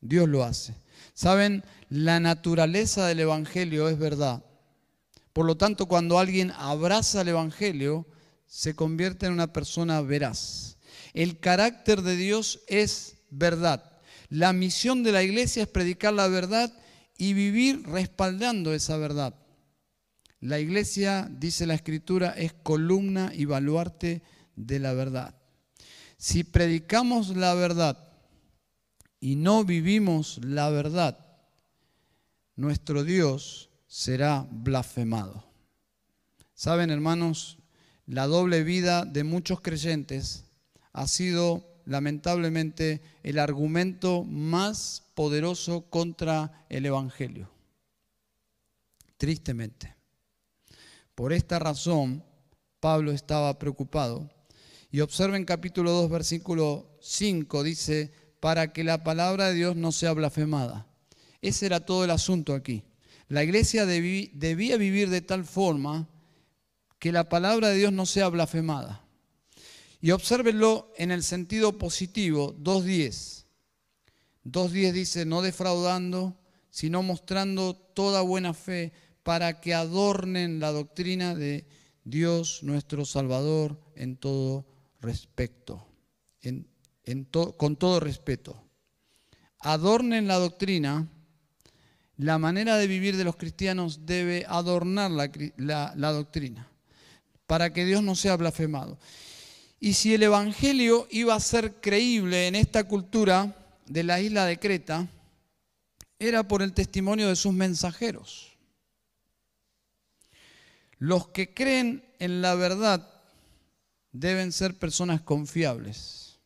Dios 0.02 0.28
lo 0.28 0.44
hace. 0.44 0.74
Saben, 1.14 1.64
la 1.88 2.20
naturaleza 2.20 3.06
del 3.06 3.20
Evangelio 3.20 3.90
es 3.90 4.00
verdad. 4.00 4.44
Por 5.34 5.46
lo 5.46 5.56
tanto, 5.56 5.86
cuando 5.86 6.18
alguien 6.18 6.50
abraza 6.58 7.22
el 7.22 7.28
Evangelio, 7.28 8.08
se 8.48 8.76
convierte 8.76 9.28
en 9.28 9.34
una 9.34 9.54
persona 9.54 10.02
veraz. 10.02 10.78
El 11.14 11.40
carácter 11.40 12.02
de 12.02 12.16
Dios 12.16 12.62
es 12.66 13.18
verdad. 13.30 13.89
La 14.30 14.54
misión 14.54 15.04
de 15.04 15.12
la 15.12 15.24
iglesia 15.24 15.64
es 15.64 15.70
predicar 15.70 16.14
la 16.14 16.28
verdad 16.28 16.72
y 17.18 17.34
vivir 17.34 17.84
respaldando 17.84 18.74
esa 18.74 18.98
verdad. 18.98 19.36
La 20.40 20.60
iglesia, 20.60 21.30
dice 21.30 21.66
la 21.66 21.74
escritura, 21.74 22.30
es 22.32 22.54
columna 22.54 23.32
y 23.36 23.46
baluarte 23.46 24.22
de 24.56 24.80
la 24.80 24.94
verdad. 24.94 25.36
Si 26.18 26.44
predicamos 26.44 27.36
la 27.36 27.54
verdad 27.56 27.98
y 29.20 29.36
no 29.36 29.66
vivimos 29.66 30.40
la 30.44 30.70
verdad, 30.70 31.26
nuestro 32.56 33.04
Dios 33.04 33.70
será 33.88 34.48
blasfemado. 34.50 35.44
Saben, 36.54 36.90
hermanos, 36.90 37.58
la 38.06 38.28
doble 38.28 38.64
vida 38.64 39.06
de 39.06 39.24
muchos 39.24 39.62
creyentes 39.62 40.46
ha 40.94 41.08
sido 41.08 41.69
lamentablemente 41.90 43.02
el 43.24 43.40
argumento 43.40 44.24
más 44.24 45.04
poderoso 45.16 45.90
contra 45.90 46.66
el 46.70 46.86
Evangelio. 46.86 47.50
Tristemente. 49.18 49.96
Por 51.16 51.34
esta 51.34 51.58
razón, 51.58 52.24
Pablo 52.80 53.12
estaba 53.12 53.60
preocupado 53.60 54.30
Y 54.92 55.02
observen 55.02 55.44
capítulo 55.46 55.92
2, 55.92 56.10
versículo 56.10 56.96
5, 57.02 57.64
dice, 57.64 58.14
para 58.40 58.72
que 58.72 58.84
la 58.84 59.04
palabra 59.04 59.48
de 59.48 59.56
Dios 59.56 59.76
no 59.76 59.92
sea 59.92 60.14
blasfemada. 60.14 60.88
Ese 61.42 61.66
era 61.66 61.80
todo 61.80 62.06
el 62.06 62.12
asunto 62.12 62.54
aquí. 62.54 62.84
La 63.28 63.44
iglesia 63.44 63.86
debía 63.88 64.78
vivir 64.78 65.10
de 65.10 65.22
tal 65.22 65.44
forma 65.44 66.08
que 67.00 67.12
la 67.12 67.30
palabra 67.30 67.70
de 67.70 67.78
Dios 67.78 67.94
no 67.94 68.06
sea 68.06 68.30
blasfemada. 68.30 69.09
Y 70.02 70.12
obsérvenlo 70.12 70.94
en 70.98 71.12
el 71.12 71.24
sentido 71.24 71.78
positivo, 71.78 72.56
2.10. 72.56 73.46
2.10 74.46 74.92
dice, 74.94 75.26
no 75.26 75.42
defraudando, 75.42 76.38
sino 76.70 77.04
mostrando 77.04 77.76
toda 77.76 78.22
buena 78.22 78.54
fe 78.54 78.94
para 79.24 79.60
que 79.60 79.74
adornen 79.74 80.60
la 80.60 80.72
doctrina 80.72 81.36
de 81.36 81.68
Dios 82.06 82.64
nuestro 82.64 83.06
Salvador 83.06 83.80
en 83.96 84.16
todo 84.16 84.66
respecto, 85.02 85.86
con 87.58 87.76
todo 87.76 88.00
respeto. 88.00 88.64
Adornen 89.60 90.28
la 90.28 90.36
doctrina, 90.36 91.10
la 92.16 92.38
manera 92.38 92.78
de 92.78 92.88
vivir 92.88 93.18
de 93.18 93.26
los 93.26 93.36
cristianos 93.36 94.06
debe 94.06 94.46
adornar 94.48 95.12
la 95.12 96.12
doctrina, 96.14 96.72
para 97.46 97.74
que 97.74 97.84
Dios 97.86 98.02
no 98.02 98.16
sea 98.16 98.38
blasfemado. 98.38 98.98
Y 99.80 99.94
si 99.94 100.14
el 100.14 100.24
Evangelio 100.24 101.08
iba 101.10 101.36
a 101.36 101.40
ser 101.40 101.80
creíble 101.80 102.48
en 102.48 102.56
esta 102.56 102.84
cultura 102.84 103.56
de 103.86 104.04
la 104.04 104.20
isla 104.20 104.46
de 104.46 104.60
Creta, 104.60 105.08
era 106.20 106.48
por 106.48 106.62
el 106.62 106.74
testimonio 106.74 107.30
de 107.30 107.36
sus 107.38 107.54
mensajeros. 107.54 108.58
Los 110.98 111.30
que 111.30 111.54
creen 111.54 112.04
en 112.20 112.42
la 112.42 112.56
verdad 112.56 113.10
deben 114.12 114.52
ser 114.52 114.78
personas 114.78 115.22
confiables. 115.22 116.40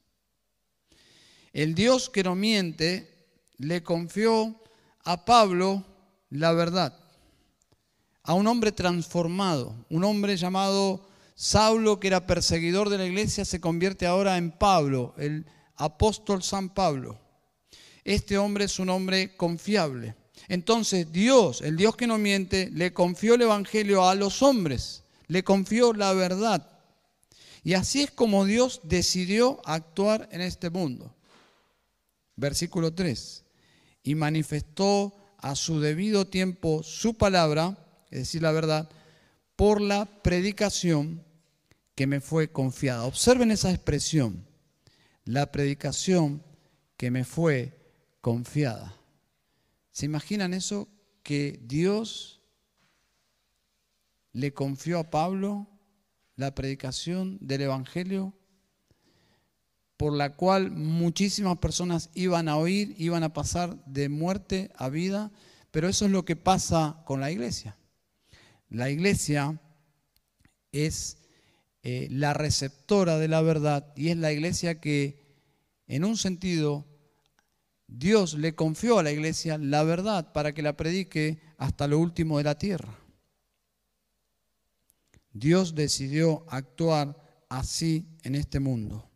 El 1.53 1.73
Dios 1.73 2.09
que 2.09 2.23
no 2.23 2.35
miente 2.35 3.09
le 3.57 3.81
confió 3.81 4.61
a 5.03 5.25
Pablo 5.25 5.83
la 6.29 6.51
verdad, 6.51 6.97
a 8.23 8.33
un 8.33 8.47
hombre 8.47 8.71
transformado, 8.71 9.75
un 9.89 10.03
hombre 10.03 10.37
llamado 10.37 11.07
Saulo, 11.35 11.99
que 11.99 12.07
era 12.07 12.27
perseguidor 12.27 12.89
de 12.89 12.97
la 12.97 13.05
iglesia, 13.05 13.45
se 13.45 13.59
convierte 13.59 14.05
ahora 14.05 14.37
en 14.37 14.51
Pablo, 14.51 15.13
el 15.17 15.45
apóstol 15.75 16.43
San 16.43 16.69
Pablo. 16.69 17.19
Este 18.03 18.37
hombre 18.37 18.65
es 18.65 18.79
un 18.79 18.89
hombre 18.89 19.35
confiable. 19.35 20.15
Entonces 20.47 21.11
Dios, 21.11 21.61
el 21.61 21.77
Dios 21.77 21.95
que 21.95 22.07
no 22.07 22.17
miente, 22.17 22.69
le 22.73 22.93
confió 22.93 23.35
el 23.35 23.43
Evangelio 23.43 24.07
a 24.07 24.15
los 24.15 24.41
hombres, 24.41 25.03
le 25.27 25.43
confió 25.43 25.93
la 25.93 26.13
verdad. 26.13 26.69
Y 27.63 27.73
así 27.73 28.03
es 28.03 28.11
como 28.11 28.45
Dios 28.45 28.81
decidió 28.83 29.61
actuar 29.65 30.27
en 30.31 30.41
este 30.41 30.69
mundo. 30.69 31.15
Versículo 32.35 32.93
3. 32.93 33.43
Y 34.03 34.15
manifestó 34.15 35.13
a 35.37 35.55
su 35.55 35.79
debido 35.79 36.27
tiempo 36.27 36.83
su 36.83 37.13
palabra, 37.13 37.77
es 38.11 38.19
decir, 38.19 38.41
la 38.41 38.51
verdad, 38.51 38.89
por 39.55 39.81
la 39.81 40.05
predicación 40.05 41.23
que 41.95 42.07
me 42.07 42.21
fue 42.21 42.51
confiada. 42.51 43.05
Observen 43.05 43.51
esa 43.51 43.71
expresión, 43.71 44.45
la 45.25 45.51
predicación 45.51 46.43
que 46.97 47.11
me 47.11 47.23
fue 47.23 47.77
confiada. 48.21 48.95
¿Se 49.91 50.05
imaginan 50.05 50.53
eso? 50.53 50.87
Que 51.21 51.59
Dios 51.63 52.41
le 54.31 54.53
confió 54.53 54.99
a 54.99 55.09
Pablo 55.09 55.67
la 56.35 56.55
predicación 56.55 57.37
del 57.41 57.61
Evangelio 57.61 58.33
por 59.97 60.13
la 60.13 60.35
cual 60.35 60.71
muchísimas 60.71 61.59
personas 61.59 62.09
iban 62.13 62.49
a 62.49 62.57
oír, 62.57 62.95
iban 62.97 63.23
a 63.23 63.31
pasar 63.31 63.81
de 63.85 64.09
muerte 64.09 64.71
a 64.75 64.89
vida, 64.89 65.31
pero 65.71 65.87
eso 65.87 66.05
es 66.05 66.11
lo 66.11 66.25
que 66.25 66.35
pasa 66.35 67.01
con 67.05 67.21
la 67.21 67.31
iglesia. 67.31 67.77
La 68.73 68.89
iglesia 68.89 69.61
es 70.71 71.19
eh, 71.83 72.07
la 72.09 72.33
receptora 72.33 73.19
de 73.19 73.27
la 73.27 73.43
verdad 73.43 73.93
y 73.95 74.09
es 74.09 74.17
la 74.17 74.31
iglesia 74.31 74.81
que 74.81 75.21
en 75.85 76.03
un 76.03 76.17
sentido 76.17 76.83
Dios 77.85 78.33
le 78.33 78.55
confió 78.55 78.97
a 78.97 79.03
la 79.03 79.11
iglesia 79.11 79.59
la 79.59 79.83
verdad 79.83 80.33
para 80.33 80.55
que 80.55 80.63
la 80.63 80.75
predique 80.75 81.39
hasta 81.59 81.85
lo 81.85 81.99
último 81.99 82.39
de 82.39 82.45
la 82.45 82.57
tierra. 82.57 82.97
Dios 85.33 85.75
decidió 85.75 86.43
actuar 86.49 87.15
así 87.49 88.07
en 88.23 88.33
este 88.33 88.59
mundo. 88.59 89.07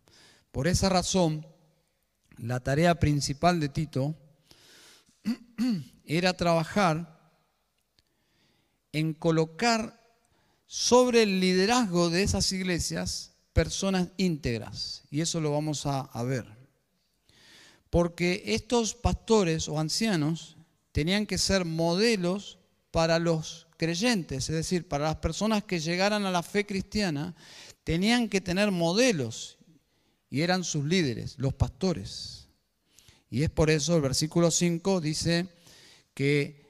Por 0.52 0.68
esa 0.68 0.88
razón, 0.88 1.48
la 2.38 2.60
tarea 2.60 3.00
principal 3.00 3.60
de 3.60 3.70
Tito 3.70 4.16
era 6.06 6.38
trabajar 6.38 7.17
en 8.98 9.14
colocar 9.14 10.04
sobre 10.66 11.22
el 11.22 11.40
liderazgo 11.40 12.10
de 12.10 12.24
esas 12.24 12.52
iglesias 12.52 13.34
personas 13.54 14.08
íntegras. 14.18 15.04
Y 15.12 15.22
eso 15.22 15.40
lo 15.40 15.52
vamos 15.52 15.86
a, 15.86 16.10
ver. 16.24 16.48
Porque 17.92 18.42
estos 18.48 18.96
pastores 18.96 19.70
o 19.70 19.80
ancianos 19.80 20.58
tenían 20.92 21.28
que 21.28 21.38
ser 21.38 21.64
modelos 21.64 22.58
para 22.90 23.20
los 23.20 23.68
creyentes, 23.78 24.50
es 24.50 24.56
decir, 24.56 24.88
para 24.88 25.06
las 25.06 25.18
personas 25.18 25.64
que 25.64 25.80
llegaran 25.80 26.26
a 26.26 26.32
la 26.32 26.42
fe 26.42 26.66
cristiana, 26.66 27.36
tenían 27.84 28.30
que 28.30 28.42
tener 28.42 28.72
modelos 28.72 29.60
y 30.32 30.42
eran 30.42 30.64
sus 30.64 30.86
líderes, 30.86 31.36
los 31.38 31.54
pastores. 31.54 32.48
Y 33.30 33.44
es 33.44 33.52
por 33.52 33.70
eso 33.70 33.96
el 33.96 34.02
versículo 34.02 34.50
5 34.50 35.02
dice 35.02 35.48
que 36.16 36.67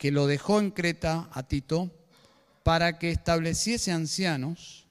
que 0.00 0.10
lo 0.10 0.26
dejó 0.26 0.60
en 0.60 0.70
Creta 0.70 1.28
a 1.30 1.42
Tito 1.42 1.90
para 2.62 2.98
que 2.98 3.10
estableciese 3.10 3.92
ancianos. 3.92 4.86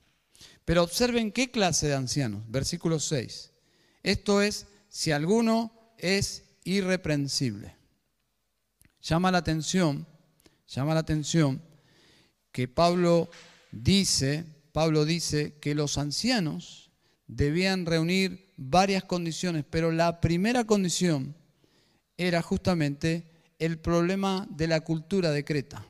Pero 0.65 0.83
observen 0.83 1.31
qué 1.31 1.49
clase 1.49 1.87
de 1.87 1.95
ancianos. 1.95 2.43
Versículo 2.47 2.99
6. 2.99 3.51
Esto 4.03 4.43
es, 4.43 4.67
si 4.87 5.11
alguno 5.11 5.71
es 5.97 6.43
irreprensible. 6.63 7.75
Llama 9.01 9.31
la 9.31 9.39
atención, 9.39 10.05
llama 10.67 10.93
la 10.93 10.99
atención 10.99 11.59
que 12.51 12.67
Pablo 12.67 13.31
dice, 13.71 14.45
Pablo 14.73 15.05
dice 15.05 15.55
que 15.59 15.73
los 15.73 15.97
ancianos 15.97 16.91
debían 17.25 17.87
reunir 17.87 18.53
varias 18.57 19.05
condiciones, 19.05 19.65
pero 19.67 19.91
la 19.91 20.21
primera 20.21 20.65
condición 20.65 21.35
era 22.15 22.43
justamente 22.43 23.38
el 23.59 23.77
problema 23.77 24.47
de 24.49 24.67
la 24.67 24.81
cultura 24.81 25.31
de 25.31 25.43
Creta. 25.43 25.85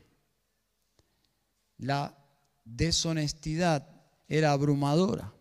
La 1.78 2.18
deshonestidad 2.66 3.88
era 4.28 4.52
abrumadora. 4.52 5.32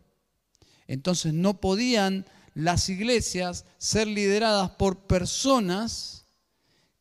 Entonces 0.86 1.32
no 1.32 1.60
podían 1.60 2.26
las 2.54 2.88
iglesias 2.88 3.64
ser 3.78 4.06
lideradas 4.06 4.70
por 4.70 5.06
personas 5.06 6.26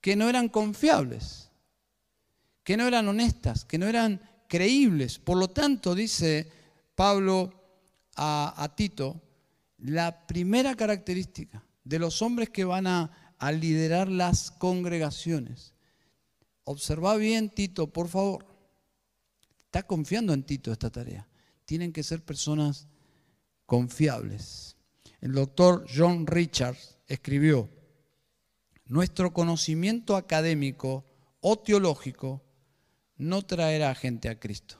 que 0.01 0.15
no 0.15 0.29
eran 0.29 0.49
confiables, 0.49 1.49
que 2.63 2.77
no 2.77 2.87
eran 2.87 3.07
honestas, 3.07 3.65
que 3.65 3.77
no 3.77 3.87
eran 3.87 4.21
creíbles. 4.47 5.19
Por 5.19 5.37
lo 5.37 5.49
tanto, 5.49 5.93
dice 5.93 6.49
Pablo 6.95 7.53
a, 8.15 8.53
a 8.57 8.75
Tito, 8.75 9.21
la 9.79 10.25
primera 10.25 10.75
característica 10.75 11.63
de 11.83 11.99
los 11.99 12.21
hombres 12.21 12.49
que 12.49 12.65
van 12.65 12.87
a 12.87 13.26
a 13.39 13.51
liderar 13.51 14.09
las 14.09 14.51
congregaciones. 14.51 15.73
Observa 16.63 17.15
bien, 17.15 17.49
Tito, 17.49 17.87
por 17.87 18.07
favor. 18.07 18.45
Está 19.65 19.83
confiando 19.83 20.33
en 20.33 20.43
Tito 20.43 20.71
esta 20.71 20.89
tarea. 20.89 21.27
Tienen 21.65 21.93
que 21.93 22.03
ser 22.03 22.23
personas 22.23 22.87
confiables. 23.65 24.75
El 25.21 25.33
doctor 25.33 25.85
John 25.93 26.25
Richards 26.27 26.97
escribió, 27.07 27.69
nuestro 28.85 29.33
conocimiento 29.33 30.15
académico 30.15 31.05
o 31.41 31.59
teológico 31.59 32.43
no 33.17 33.41
traerá 33.45 33.93
gente 33.95 34.29
a 34.29 34.39
Cristo. 34.39 34.79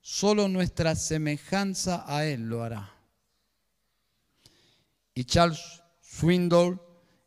Solo 0.00 0.48
nuestra 0.48 0.94
semejanza 0.94 2.04
a 2.06 2.24
Él 2.24 2.48
lo 2.48 2.62
hará. 2.62 2.94
Y 5.14 5.24
Charles 5.24 5.82
Swindoll 6.00 6.80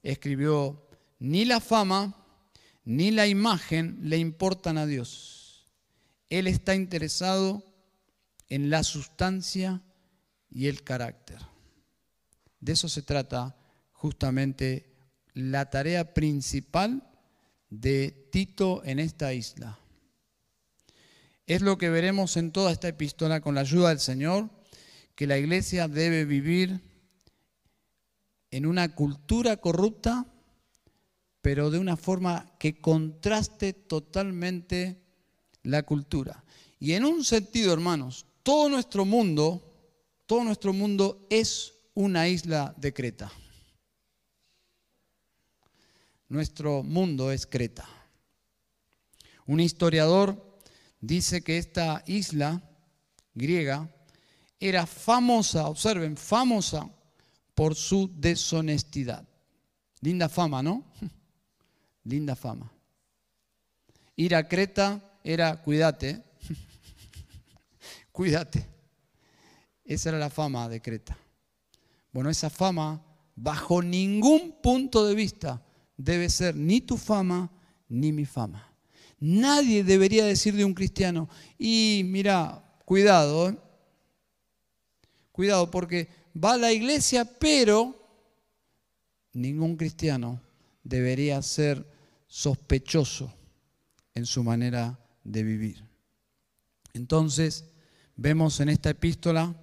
escribió, 0.03 0.87
ni 1.19 1.45
la 1.45 1.59
fama 1.59 2.17
ni 2.83 3.11
la 3.11 3.27
imagen 3.27 3.99
le 4.03 4.17
importan 4.17 4.77
a 4.77 4.85
Dios. 4.85 5.65
Él 6.29 6.47
está 6.47 6.75
interesado 6.75 7.63
en 8.47 8.69
la 8.69 8.83
sustancia 8.83 9.81
y 10.49 10.67
el 10.67 10.83
carácter. 10.83 11.39
De 12.59 12.73
eso 12.73 12.89
se 12.89 13.01
trata 13.01 13.55
justamente 13.91 14.93
la 15.33 15.69
tarea 15.69 16.13
principal 16.13 17.07
de 17.69 18.27
Tito 18.31 18.83
en 18.83 18.99
esta 18.99 19.33
isla. 19.33 19.79
Es 21.45 21.61
lo 21.61 21.77
que 21.77 21.89
veremos 21.89 22.37
en 22.37 22.51
toda 22.51 22.71
esta 22.71 22.87
epístola 22.87 23.41
con 23.41 23.55
la 23.55 23.61
ayuda 23.61 23.89
del 23.89 23.99
Señor 23.99 24.49
que 25.15 25.27
la 25.27 25.37
iglesia 25.37 25.87
debe 25.87 26.25
vivir 26.25 26.81
en 28.51 28.65
una 28.65 28.93
cultura 28.93 29.57
corrupta, 29.57 30.25
pero 31.41 31.71
de 31.71 31.79
una 31.79 31.95
forma 31.97 32.53
que 32.59 32.79
contraste 32.79 33.73
totalmente 33.73 35.01
la 35.63 35.83
cultura. 35.83 36.43
Y 36.79 36.93
en 36.93 37.05
un 37.05 37.23
sentido, 37.23 37.73
hermanos, 37.73 38.25
todo 38.43 38.69
nuestro 38.69 39.05
mundo, 39.05 39.63
todo 40.25 40.43
nuestro 40.43 40.73
mundo 40.73 41.25
es 41.29 41.73
una 41.93 42.27
isla 42.27 42.75
de 42.77 42.93
Creta. 42.93 43.31
Nuestro 46.27 46.83
mundo 46.83 47.31
es 47.31 47.45
Creta. 47.45 47.87
Un 49.47 49.59
historiador 49.59 50.59
dice 50.99 51.41
que 51.41 51.57
esta 51.57 52.03
isla 52.05 52.61
griega 53.33 53.89
era 54.59 54.85
famosa, 54.85 55.67
observen, 55.67 56.15
famosa 56.15 56.89
por 57.61 57.75
su 57.75 58.09
deshonestidad. 58.17 59.23
Linda 59.99 60.27
fama, 60.27 60.63
¿no? 60.63 60.83
Linda 62.05 62.35
fama. 62.35 62.73
Ir 64.15 64.33
a 64.33 64.47
Creta 64.47 65.19
era 65.23 65.61
cuídate, 65.61 66.23
cuídate. 68.11 68.65
Esa 69.85 70.09
era 70.09 70.17
la 70.17 70.31
fama 70.31 70.67
de 70.69 70.81
Creta. 70.81 71.15
Bueno, 72.11 72.31
esa 72.31 72.49
fama, 72.49 72.99
bajo 73.35 73.83
ningún 73.83 74.53
punto 74.53 75.05
de 75.05 75.13
vista, 75.13 75.63
debe 75.95 76.31
ser 76.31 76.55
ni 76.55 76.81
tu 76.81 76.97
fama 76.97 77.51
ni 77.89 78.11
mi 78.11 78.25
fama. 78.25 78.73
Nadie 79.19 79.83
debería 79.83 80.25
decir 80.25 80.55
de 80.55 80.65
un 80.65 80.73
cristiano, 80.73 81.29
y 81.59 82.01
mira, 82.05 82.63
cuidado, 82.85 83.49
¿eh? 83.49 83.57
cuidado, 85.31 85.69
porque 85.69 86.20
va 86.35 86.53
a 86.53 86.57
la 86.57 86.71
iglesia, 86.71 87.25
pero 87.25 87.95
ningún 89.33 89.77
cristiano 89.77 90.41
debería 90.83 91.41
ser 91.41 91.85
sospechoso 92.27 93.33
en 94.13 94.25
su 94.25 94.43
manera 94.43 94.99
de 95.23 95.43
vivir. 95.43 95.83
Entonces, 96.93 97.65
vemos 98.15 98.59
en 98.59 98.69
esta 98.69 98.89
epístola 98.89 99.55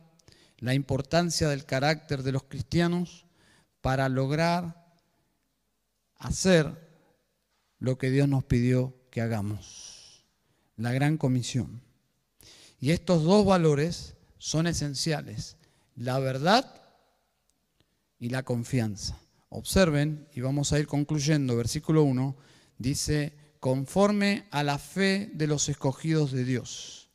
la 0.59 0.75
importancia 0.75 1.49
del 1.49 1.65
carácter 1.65 2.23
de 2.23 2.33
los 2.33 2.45
cristianos 2.45 3.27
para 3.81 4.09
lograr 4.09 4.89
hacer 6.17 6.89
lo 7.79 7.97
que 7.97 8.11
Dios 8.11 8.29
nos 8.29 8.45
pidió 8.45 8.95
que 9.11 9.21
hagamos, 9.21 10.25
la 10.77 10.93
gran 10.93 11.17
comisión. 11.17 11.81
Y 12.81 12.91
estos 12.91 13.23
dos 13.25 13.47
valores 13.47 14.15
son 14.39 14.67
esenciales, 14.67 15.57
la 15.99 16.19
verdad 16.19 16.81
y 18.19 18.31
la 18.31 18.45
confianza. 18.45 19.19
Observen, 19.51 20.29
y 20.33 20.41
vamos 20.41 20.73
a 20.73 20.79
ir 20.79 20.87
concluyendo, 20.87 21.57
versículo 21.57 22.03
1, 22.05 22.37
dice, 22.79 23.35
conforme 23.61 24.47
a 24.51 24.63
la 24.63 24.79
fe 24.79 25.31
de 25.35 25.47
los 25.47 25.69
escogidos 25.69 26.33
de 26.33 26.45
Dios 26.45 27.11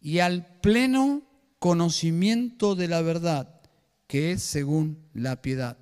y 0.00 0.18
al 0.18 0.60
pleno 0.60 1.22
conocimiento 1.58 2.74
de 2.74 2.88
la 2.88 3.02
verdad, 3.02 3.60
que 4.06 4.32
es 4.32 4.42
según 4.42 5.08
la 5.14 5.42
piedad. 5.42 5.78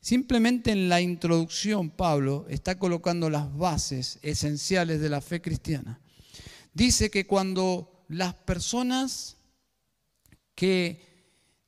Simplemente 0.00 0.70
en 0.72 0.88
la 0.88 1.00
introducción 1.00 1.90
Pablo 1.90 2.46
está 2.48 2.78
colocando 2.78 3.30
las 3.30 3.54
bases 3.56 4.18
esenciales 4.22 5.00
de 5.00 5.08
la 5.10 5.20
fe 5.20 5.40
cristiana. 5.40 6.00
Dice 6.72 7.10
que 7.10 7.26
cuando 7.26 8.04
las 8.08 8.34
personas 8.34 9.37
que 10.58 11.00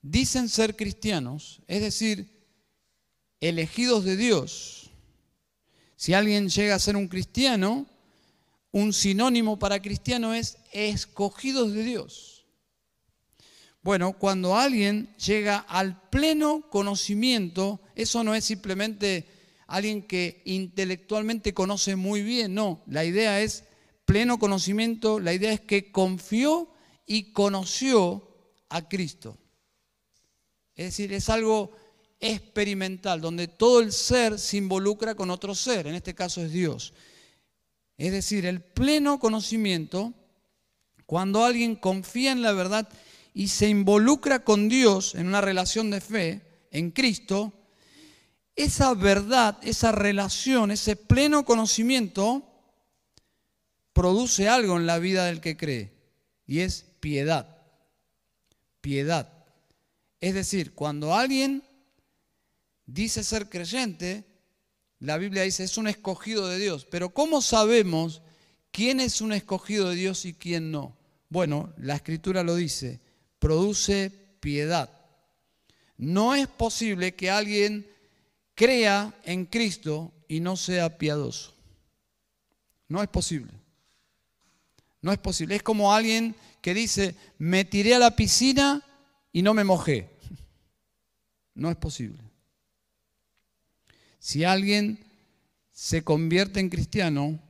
dicen 0.03 0.49
ser 0.49 0.75
cristianos, 0.75 1.63
es 1.69 1.81
decir, 1.81 2.29
elegidos 3.41 4.05
de 4.05 4.17
Dios, 4.17 4.91
si 5.95 6.13
alguien 6.13 6.49
llega 6.49 6.75
a 6.75 6.81
ser 6.81 6.97
un 6.97 7.07
cristiano, 7.07 7.87
un 8.73 8.93
sinónimo 8.93 9.61
para 9.61 9.81
cristiano 9.81 10.35
es 10.35 10.59
escogidos 10.73 11.73
de 11.73 11.85
Dios. 11.85 12.47
Bueno, 13.81 14.15
cuando 14.19 14.57
alguien 14.57 15.15
llega 15.19 15.59
al 15.59 16.11
pleno 16.11 16.69
conocimiento, 16.69 17.81
eso 17.95 18.25
no 18.25 18.35
es 18.35 18.45
simplemente 18.45 19.29
alguien 19.69 20.03
que 20.03 20.43
intelectualmente 20.47 21.55
conoce 21.55 21.95
muy 21.95 22.23
bien, 22.23 22.55
no, 22.55 22.83
la 22.89 23.05
idea 23.05 23.41
es 23.41 23.63
pleno 24.05 24.41
conocimiento, 24.41 25.21
la 25.21 25.33
idea 25.33 25.53
es 25.53 25.61
que 25.61 25.93
confió 25.93 26.75
y 27.07 27.31
conoció 27.31 28.27
a 28.71 28.89
Cristo. 28.89 29.37
Es 30.75 30.87
decir, 30.87 31.13
es 31.13 31.29
algo 31.29 31.73
experimental, 32.19 33.21
donde 33.21 33.49
todo 33.49 33.81
el 33.81 33.93
ser 33.93 34.39
se 34.39 34.57
involucra 34.57 35.15
con 35.15 35.31
otro 35.31 35.55
ser, 35.55 35.87
en 35.87 35.95
este 35.95 36.15
caso 36.15 36.43
es 36.43 36.53
Dios. 36.53 36.95
Es 37.99 38.13
decir, 38.13 38.47
el 38.47 38.63
pleno 38.63 39.19
conocimiento, 39.19 40.15
cuando 41.05 41.45
alguien 41.45 41.77
confía 41.77 42.33
en 42.33 42.43
la 42.43 42.53
verdad 42.53 42.89
y 43.35 43.49
se 43.49 43.69
involucra 43.69 44.45
con 44.45 44.69
Dios 44.69 45.15
en 45.15 45.27
una 45.27 45.41
relación 45.41 45.91
de 45.91 46.01
fe, 46.01 46.41
en 46.71 46.91
Cristo, 46.93 47.53
esa 48.57 48.95
verdad, 48.95 49.59
esa 49.63 49.93
relación, 49.93 50.71
ese 50.71 50.97
pleno 50.97 51.45
conocimiento 51.45 52.47
produce 53.93 54.49
algo 54.49 54.77
en 54.77 54.87
la 54.87 54.99
vida 54.99 55.25
del 55.25 55.41
que 55.41 55.57
cree 55.57 55.93
y 56.47 56.61
es 56.61 56.85
piedad. 57.01 57.60
Piedad. 58.81 59.33
Es 60.21 60.35
decir, 60.35 60.75
cuando 60.75 61.15
alguien 61.15 61.63
dice 62.87 63.25
ser 63.25 63.49
creyente, 63.49 64.25
la 64.99 65.17
Biblia 65.17 65.43
dice 65.43 65.65
es 65.65 65.79
un 65.79 65.89
escogido 65.89 66.47
de 66.49 66.59
Dios. 66.59 66.87
Pero 66.91 67.11
¿cómo 67.11 67.43
sabemos 67.43 68.23
quién 68.71 69.01
es 69.01 69.21
un 69.21 69.33
escogido 69.33 69.89
de 69.89 69.97
Dios 69.97 70.25
y 70.25 70.35
quién 70.35 70.71
no? 70.71 70.97
Bueno, 71.29 71.73
la 71.79 71.97
escritura 71.97 72.43
lo 72.43 72.55
dice, 72.55 73.01
produce 73.39 74.11
piedad. 74.41 74.91
No 75.97 76.35
es 76.35 76.49
posible 76.49 77.15
que 77.15 77.31
alguien 77.31 77.87
crea 78.55 79.15
en 79.25 79.47
Cristo 79.47 80.13
y 80.29 80.41
no 80.41 80.57
sea 80.57 80.99
piadoso. 80.99 81.55
No 82.89 83.03
es 83.03 83.09
posible. 83.09 83.53
No 85.03 85.13
es 85.13 85.19
posible. 85.19 85.57
Es 85.57 85.63
como 85.63 85.95
alguien 85.95 86.35
que 86.61 86.75
dice, 86.75 87.15
me 87.39 87.65
tiré 87.65 87.95
a 87.95 87.99
la 87.99 88.17
piscina 88.17 88.85
y 89.33 89.43
no 89.43 89.55
me 89.55 89.65
mojé. 89.65 90.11
No 91.55 91.71
es 91.71 91.77
posible. 91.77 92.23
Si 94.19 94.45
alguien 94.45 95.05
se 95.73 96.05
convierte 96.05 96.61
en 96.61 96.69
cristiano, 96.69 97.41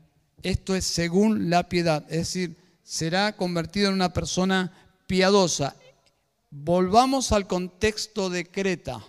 esto 0.43 0.75
es 0.75 0.85
según 0.85 1.51
la 1.51 1.69
piedad, 1.69 2.05
es 2.09 2.19
decir, 2.19 2.57
será 2.83 3.37
convertido 3.37 3.89
en 3.89 3.95
una 3.95 4.13
persona 4.13 4.73
piadosa. 5.07 5.77
Volvamos 6.51 7.33
al 7.33 7.47
contexto 7.47 8.31
de 8.31 8.47
Creta. 8.47 9.05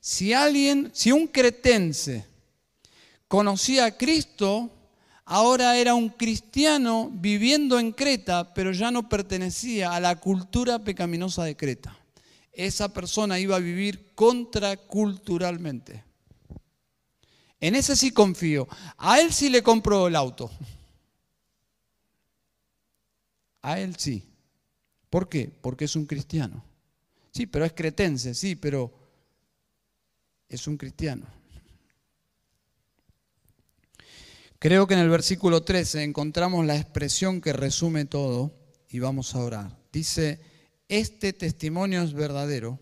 Si 0.00 0.32
alguien, 0.32 0.90
si 0.92 1.12
un 1.12 1.26
cretense 1.26 2.26
conocía 3.28 3.86
a 3.86 3.96
Cristo, 3.96 4.70
ahora 5.24 5.76
era 5.76 5.94
un 5.94 6.08
cristiano 6.10 7.10
viviendo 7.12 7.78
en 7.78 7.92
Creta, 7.92 8.54
pero 8.54 8.72
ya 8.72 8.90
no 8.90 9.08
pertenecía 9.08 9.94
a 9.94 10.00
la 10.00 10.16
cultura 10.16 10.78
pecaminosa 10.78 11.44
de 11.44 11.56
Creta. 11.56 11.96
Esa 12.52 12.92
persona 12.92 13.38
iba 13.38 13.56
a 13.56 13.60
vivir 13.60 14.14
contraculturalmente. 14.14 16.04
En 17.60 17.74
ese 17.74 17.96
sí 17.96 18.12
confío. 18.12 18.68
A 18.98 19.20
él 19.20 19.32
sí 19.32 19.48
le 19.48 19.62
compro 19.62 20.06
el 20.06 20.16
auto. 20.16 20.50
A 23.62 23.80
él 23.80 23.96
sí. 23.96 24.22
¿Por 25.08 25.28
qué? 25.28 25.50
Porque 25.60 25.86
es 25.86 25.96
un 25.96 26.06
cristiano. 26.06 26.62
Sí, 27.30 27.46
pero 27.46 27.64
es 27.64 27.72
cretense, 27.72 28.34
sí, 28.34 28.54
pero 28.54 28.92
es 30.48 30.66
un 30.66 30.76
cristiano. 30.76 31.26
Creo 34.64 34.86
que 34.86 34.94
en 34.94 35.00
el 35.00 35.10
versículo 35.10 35.62
13 35.62 36.04
encontramos 36.04 36.64
la 36.64 36.74
expresión 36.74 37.42
que 37.42 37.52
resume 37.52 38.06
todo 38.06 38.58
y 38.88 38.98
vamos 38.98 39.34
a 39.34 39.40
orar. 39.40 39.76
Dice, 39.92 40.40
este 40.88 41.34
testimonio 41.34 42.00
es 42.00 42.14
verdadero. 42.14 42.80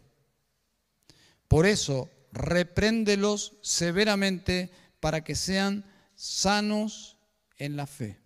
Por 1.49 1.67
eso 1.67 2.09
repréndelos 2.31 3.55
severamente 3.63 4.71
para 5.01 5.25
que 5.25 5.35
sean 5.35 5.85
sanos 6.15 7.17
en 7.57 7.75
la 7.75 7.89
fe. 7.89 8.21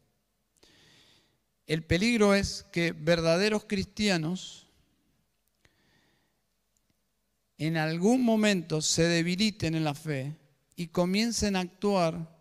El 1.66 1.82
peligro 1.82 2.34
es 2.34 2.66
que 2.70 2.92
verdaderos 2.92 3.64
cristianos 3.64 4.68
en 7.56 7.78
algún 7.78 8.22
momento 8.22 8.82
se 8.82 9.04
debiliten 9.04 9.74
en 9.74 9.84
la 9.84 9.94
fe 9.94 10.36
y 10.76 10.88
comiencen 10.88 11.56
a 11.56 11.60
actuar 11.60 12.35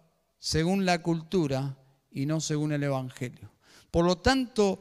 según 0.46 0.86
la 0.86 1.02
cultura 1.02 1.76
y 2.12 2.28
no 2.28 2.40
según 2.40 2.72
el 2.72 2.84
Evangelio. 2.84 3.52
Por 3.90 4.06
lo 4.06 4.20
tanto, 4.20 4.80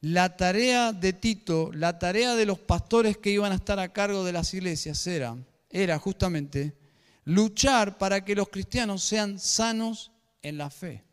la 0.00 0.34
tarea 0.34 0.94
de 0.94 1.12
Tito, 1.12 1.70
la 1.74 1.98
tarea 1.98 2.34
de 2.34 2.46
los 2.46 2.58
pastores 2.58 3.18
que 3.18 3.28
iban 3.28 3.52
a 3.52 3.56
estar 3.56 3.78
a 3.78 3.92
cargo 3.92 4.24
de 4.24 4.32
las 4.32 4.54
iglesias 4.54 5.06
era, 5.06 5.36
era 5.68 5.98
justamente 5.98 6.78
luchar 7.24 7.98
para 7.98 8.24
que 8.24 8.34
los 8.34 8.48
cristianos 8.48 9.02
sean 9.02 9.38
sanos 9.38 10.10
en 10.40 10.56
la 10.56 10.70
fe. 10.70 11.04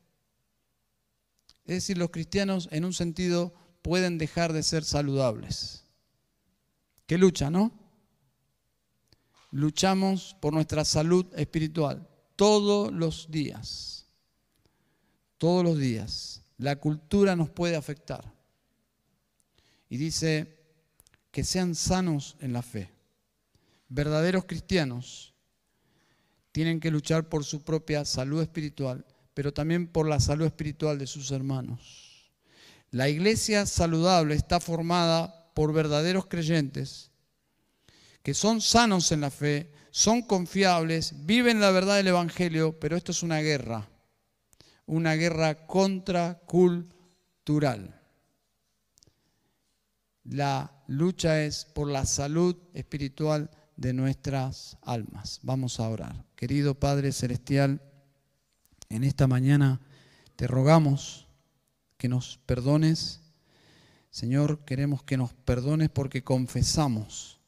Es 1.66 1.76
decir, 1.76 1.98
los 1.98 2.12
cristianos 2.12 2.70
en 2.72 2.86
un 2.86 2.94
sentido 2.94 3.54
pueden 3.82 4.18
dejar 4.18 4.54
de 4.54 4.64
ser 4.64 4.86
saludables. 4.86 5.84
¿Qué 7.08 7.18
lucha, 7.18 7.50
no? 7.50 7.74
Luchamos 9.52 10.38
por 10.40 10.54
nuestra 10.54 10.86
salud 10.86 11.26
espiritual 11.36 12.08
todos 12.42 12.92
los 12.92 13.30
días. 13.30 14.08
Todos 15.38 15.64
los 15.64 15.78
días. 15.78 16.42
La 16.58 16.76
cultura 16.78 17.36
nos 17.36 17.52
puede 17.52 17.76
afectar. 17.76 18.34
Y 19.90 19.98
dice 19.98 20.58
que 21.30 21.44
sean 21.44 21.76
sanos 21.76 22.38
en 22.40 22.52
la 22.52 22.64
fe. 22.64 22.90
Verdaderos 23.90 24.46
cristianos 24.46 25.36
tienen 26.52 26.80
que 26.80 26.90
luchar 26.90 27.30
por 27.30 27.46
su 27.46 27.62
propia 27.62 28.06
salud 28.06 28.42
espiritual, 28.42 29.06
pero 29.36 29.54
también 29.54 29.86
por 29.86 30.10
la 30.10 30.20
salud 30.20 30.48
espiritual 30.48 30.98
de 30.98 31.06
sus 31.06 31.30
hermanos. 31.30 32.32
La 32.90 33.08
iglesia 33.08 33.68
saludable 33.68 34.34
está 34.34 34.60
formada 34.60 35.54
por 35.54 35.74
verdaderos 35.74 36.26
creyentes 36.26 37.12
que 38.24 38.34
son 38.34 38.62
sanos 38.62 39.12
en 39.12 39.22
la 39.22 39.30
fe, 39.30 39.72
son 39.92 40.22
confiables, 40.22 41.26
viven 41.26 41.60
la 41.60 41.72
verdad 41.72 41.98
del 41.98 42.08
Evangelio, 42.08 42.80
pero 42.80 42.96
esto 42.96 43.12
es 43.12 43.24
una 43.24 43.42
guerra, 43.42 43.90
una 44.86 45.16
guerra 45.16 45.68
contracultural. 45.68 48.00
La 50.24 50.72
lucha 50.88 51.44
es 51.44 51.66
por 51.66 51.90
la 51.90 52.06
salud 52.06 52.56
espiritual 52.74 53.52
de 53.76 53.92
nuestras 53.94 54.78
almas. 54.82 55.42
Vamos 55.44 55.78
a 55.80 55.90
orar. 55.90 56.24
Querido 56.36 56.76
Padre 56.76 57.12
Celestial, 57.12 57.82
en 58.90 59.04
esta 59.04 59.28
mañana 59.28 59.82
te 60.38 60.48
rogamos 60.48 61.28
que 61.98 62.08
nos 62.08 62.38
perdones. 62.46 63.20
Señor, 64.10 64.64
queremos 64.64 65.04
que 65.04 65.18
nos 65.18 65.34
perdones 65.34 65.90
porque 65.90 66.24
confesamos 66.24 67.42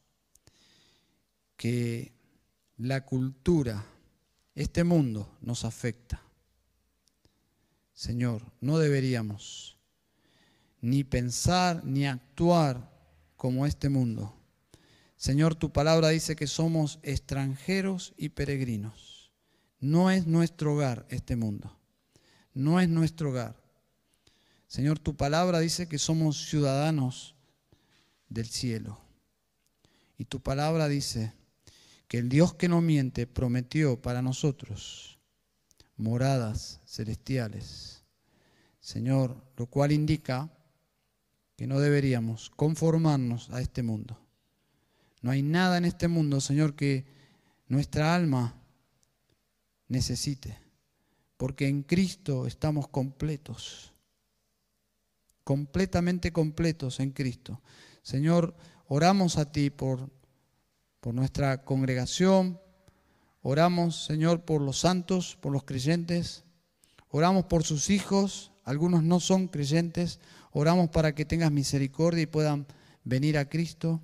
que 1.56 2.13
la 2.76 3.04
cultura, 3.04 3.84
este 4.54 4.84
mundo 4.84 5.36
nos 5.40 5.64
afecta. 5.64 6.22
Señor, 7.92 8.42
no 8.60 8.78
deberíamos 8.78 9.76
ni 10.80 11.04
pensar 11.04 11.84
ni 11.84 12.06
actuar 12.06 12.92
como 13.36 13.66
este 13.66 13.88
mundo 13.88 14.34
Señor, 15.24 15.54
tu 15.54 15.72
palabra 15.72 16.10
dice 16.10 16.36
que 16.36 16.46
somos 16.46 16.98
extranjeros 17.02 18.12
y 18.18 18.28
peregrinos. 18.28 19.32
No 19.80 20.10
es 20.10 20.26
nuestro 20.26 20.74
hogar 20.74 21.06
este 21.08 21.34
mundo. 21.34 21.74
No 22.52 22.78
es 22.78 22.90
nuestro 22.90 23.30
hogar. 23.30 23.56
Señor, 24.66 24.98
tu 24.98 25.16
palabra 25.16 25.60
dice 25.60 25.88
que 25.88 25.98
somos 25.98 26.46
ciudadanos 26.50 27.36
del 28.28 28.44
cielo. 28.44 29.00
Y 30.18 30.26
tu 30.26 30.42
palabra 30.42 30.88
dice 30.88 31.32
que 32.08 32.18
el 32.18 32.28
Dios 32.28 32.54
que 32.54 32.68
no 32.68 32.80
miente 32.80 33.26
prometió 33.26 34.00
para 34.00 34.22
nosotros 34.22 35.18
moradas 35.96 36.80
celestiales. 36.86 38.04
Señor, 38.80 39.42
lo 39.56 39.66
cual 39.66 39.92
indica 39.92 40.50
que 41.56 41.66
no 41.66 41.80
deberíamos 41.80 42.50
conformarnos 42.50 43.50
a 43.50 43.60
este 43.60 43.82
mundo. 43.82 44.18
No 45.22 45.30
hay 45.30 45.42
nada 45.42 45.78
en 45.78 45.84
este 45.84 46.08
mundo, 46.08 46.40
Señor, 46.40 46.74
que 46.74 47.06
nuestra 47.68 48.14
alma 48.14 48.54
necesite, 49.88 50.58
porque 51.36 51.68
en 51.68 51.82
Cristo 51.82 52.46
estamos 52.46 52.88
completos, 52.88 53.92
completamente 55.44 56.32
completos 56.32 57.00
en 57.00 57.12
Cristo. 57.12 57.62
Señor, 58.02 58.54
oramos 58.86 59.38
a 59.38 59.50
ti 59.50 59.70
por, 59.70 60.10
por 61.04 61.12
nuestra 61.12 61.62
congregación, 61.64 62.58
oramos, 63.42 64.06
Señor, 64.06 64.46
por 64.46 64.62
los 64.62 64.78
santos, 64.78 65.36
por 65.38 65.52
los 65.52 65.64
creyentes, 65.64 66.44
oramos 67.10 67.44
por 67.44 67.62
sus 67.62 67.90
hijos, 67.90 68.52
algunos 68.64 69.02
no 69.02 69.20
son 69.20 69.48
creyentes, 69.48 70.18
oramos 70.50 70.88
para 70.88 71.14
que 71.14 71.26
tengas 71.26 71.52
misericordia 71.52 72.22
y 72.22 72.26
puedan 72.26 72.66
venir 73.02 73.36
a 73.36 73.50
Cristo. 73.50 74.00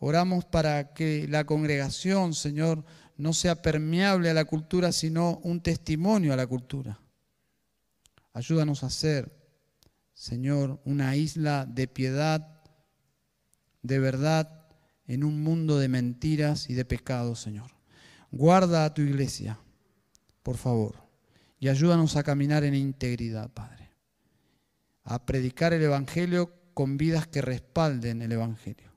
Oramos 0.00 0.44
para 0.44 0.92
que 0.92 1.26
la 1.28 1.46
congregación, 1.46 2.34
Señor, 2.34 2.84
no 3.16 3.32
sea 3.32 3.62
permeable 3.62 4.28
a 4.28 4.34
la 4.34 4.44
cultura, 4.44 4.92
sino 4.92 5.40
un 5.44 5.62
testimonio 5.62 6.34
a 6.34 6.36
la 6.36 6.46
cultura. 6.46 7.00
Ayúdanos 8.34 8.84
a 8.84 8.90
ser, 8.90 9.34
Señor, 10.12 10.78
una 10.84 11.16
isla 11.16 11.64
de 11.64 11.88
piedad, 11.88 12.60
de 13.80 13.98
verdad, 13.98 14.61
en 15.12 15.24
un 15.24 15.42
mundo 15.42 15.78
de 15.78 15.88
mentiras 15.88 16.70
y 16.70 16.74
de 16.74 16.86
pecados, 16.86 17.38
Señor. 17.38 17.70
Guarda 18.30 18.86
a 18.86 18.94
tu 18.94 19.02
iglesia, 19.02 19.58
por 20.42 20.56
favor, 20.56 20.94
y 21.60 21.68
ayúdanos 21.68 22.16
a 22.16 22.22
caminar 22.22 22.64
en 22.64 22.74
integridad, 22.74 23.50
Padre. 23.52 23.90
A 25.04 25.26
predicar 25.26 25.74
el 25.74 25.82
Evangelio 25.82 26.54
con 26.72 26.96
vidas 26.96 27.26
que 27.26 27.42
respalden 27.42 28.22
el 28.22 28.32
Evangelio. 28.32 28.90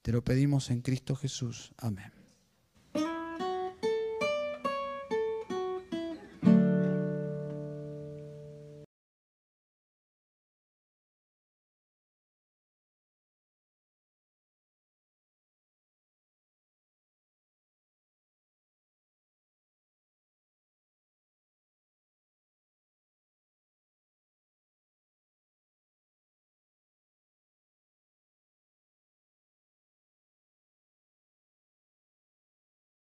Te 0.00 0.12
lo 0.12 0.24
pedimos 0.24 0.70
en 0.70 0.80
Cristo 0.80 1.14
Jesús. 1.14 1.74
Amén. 1.76 2.13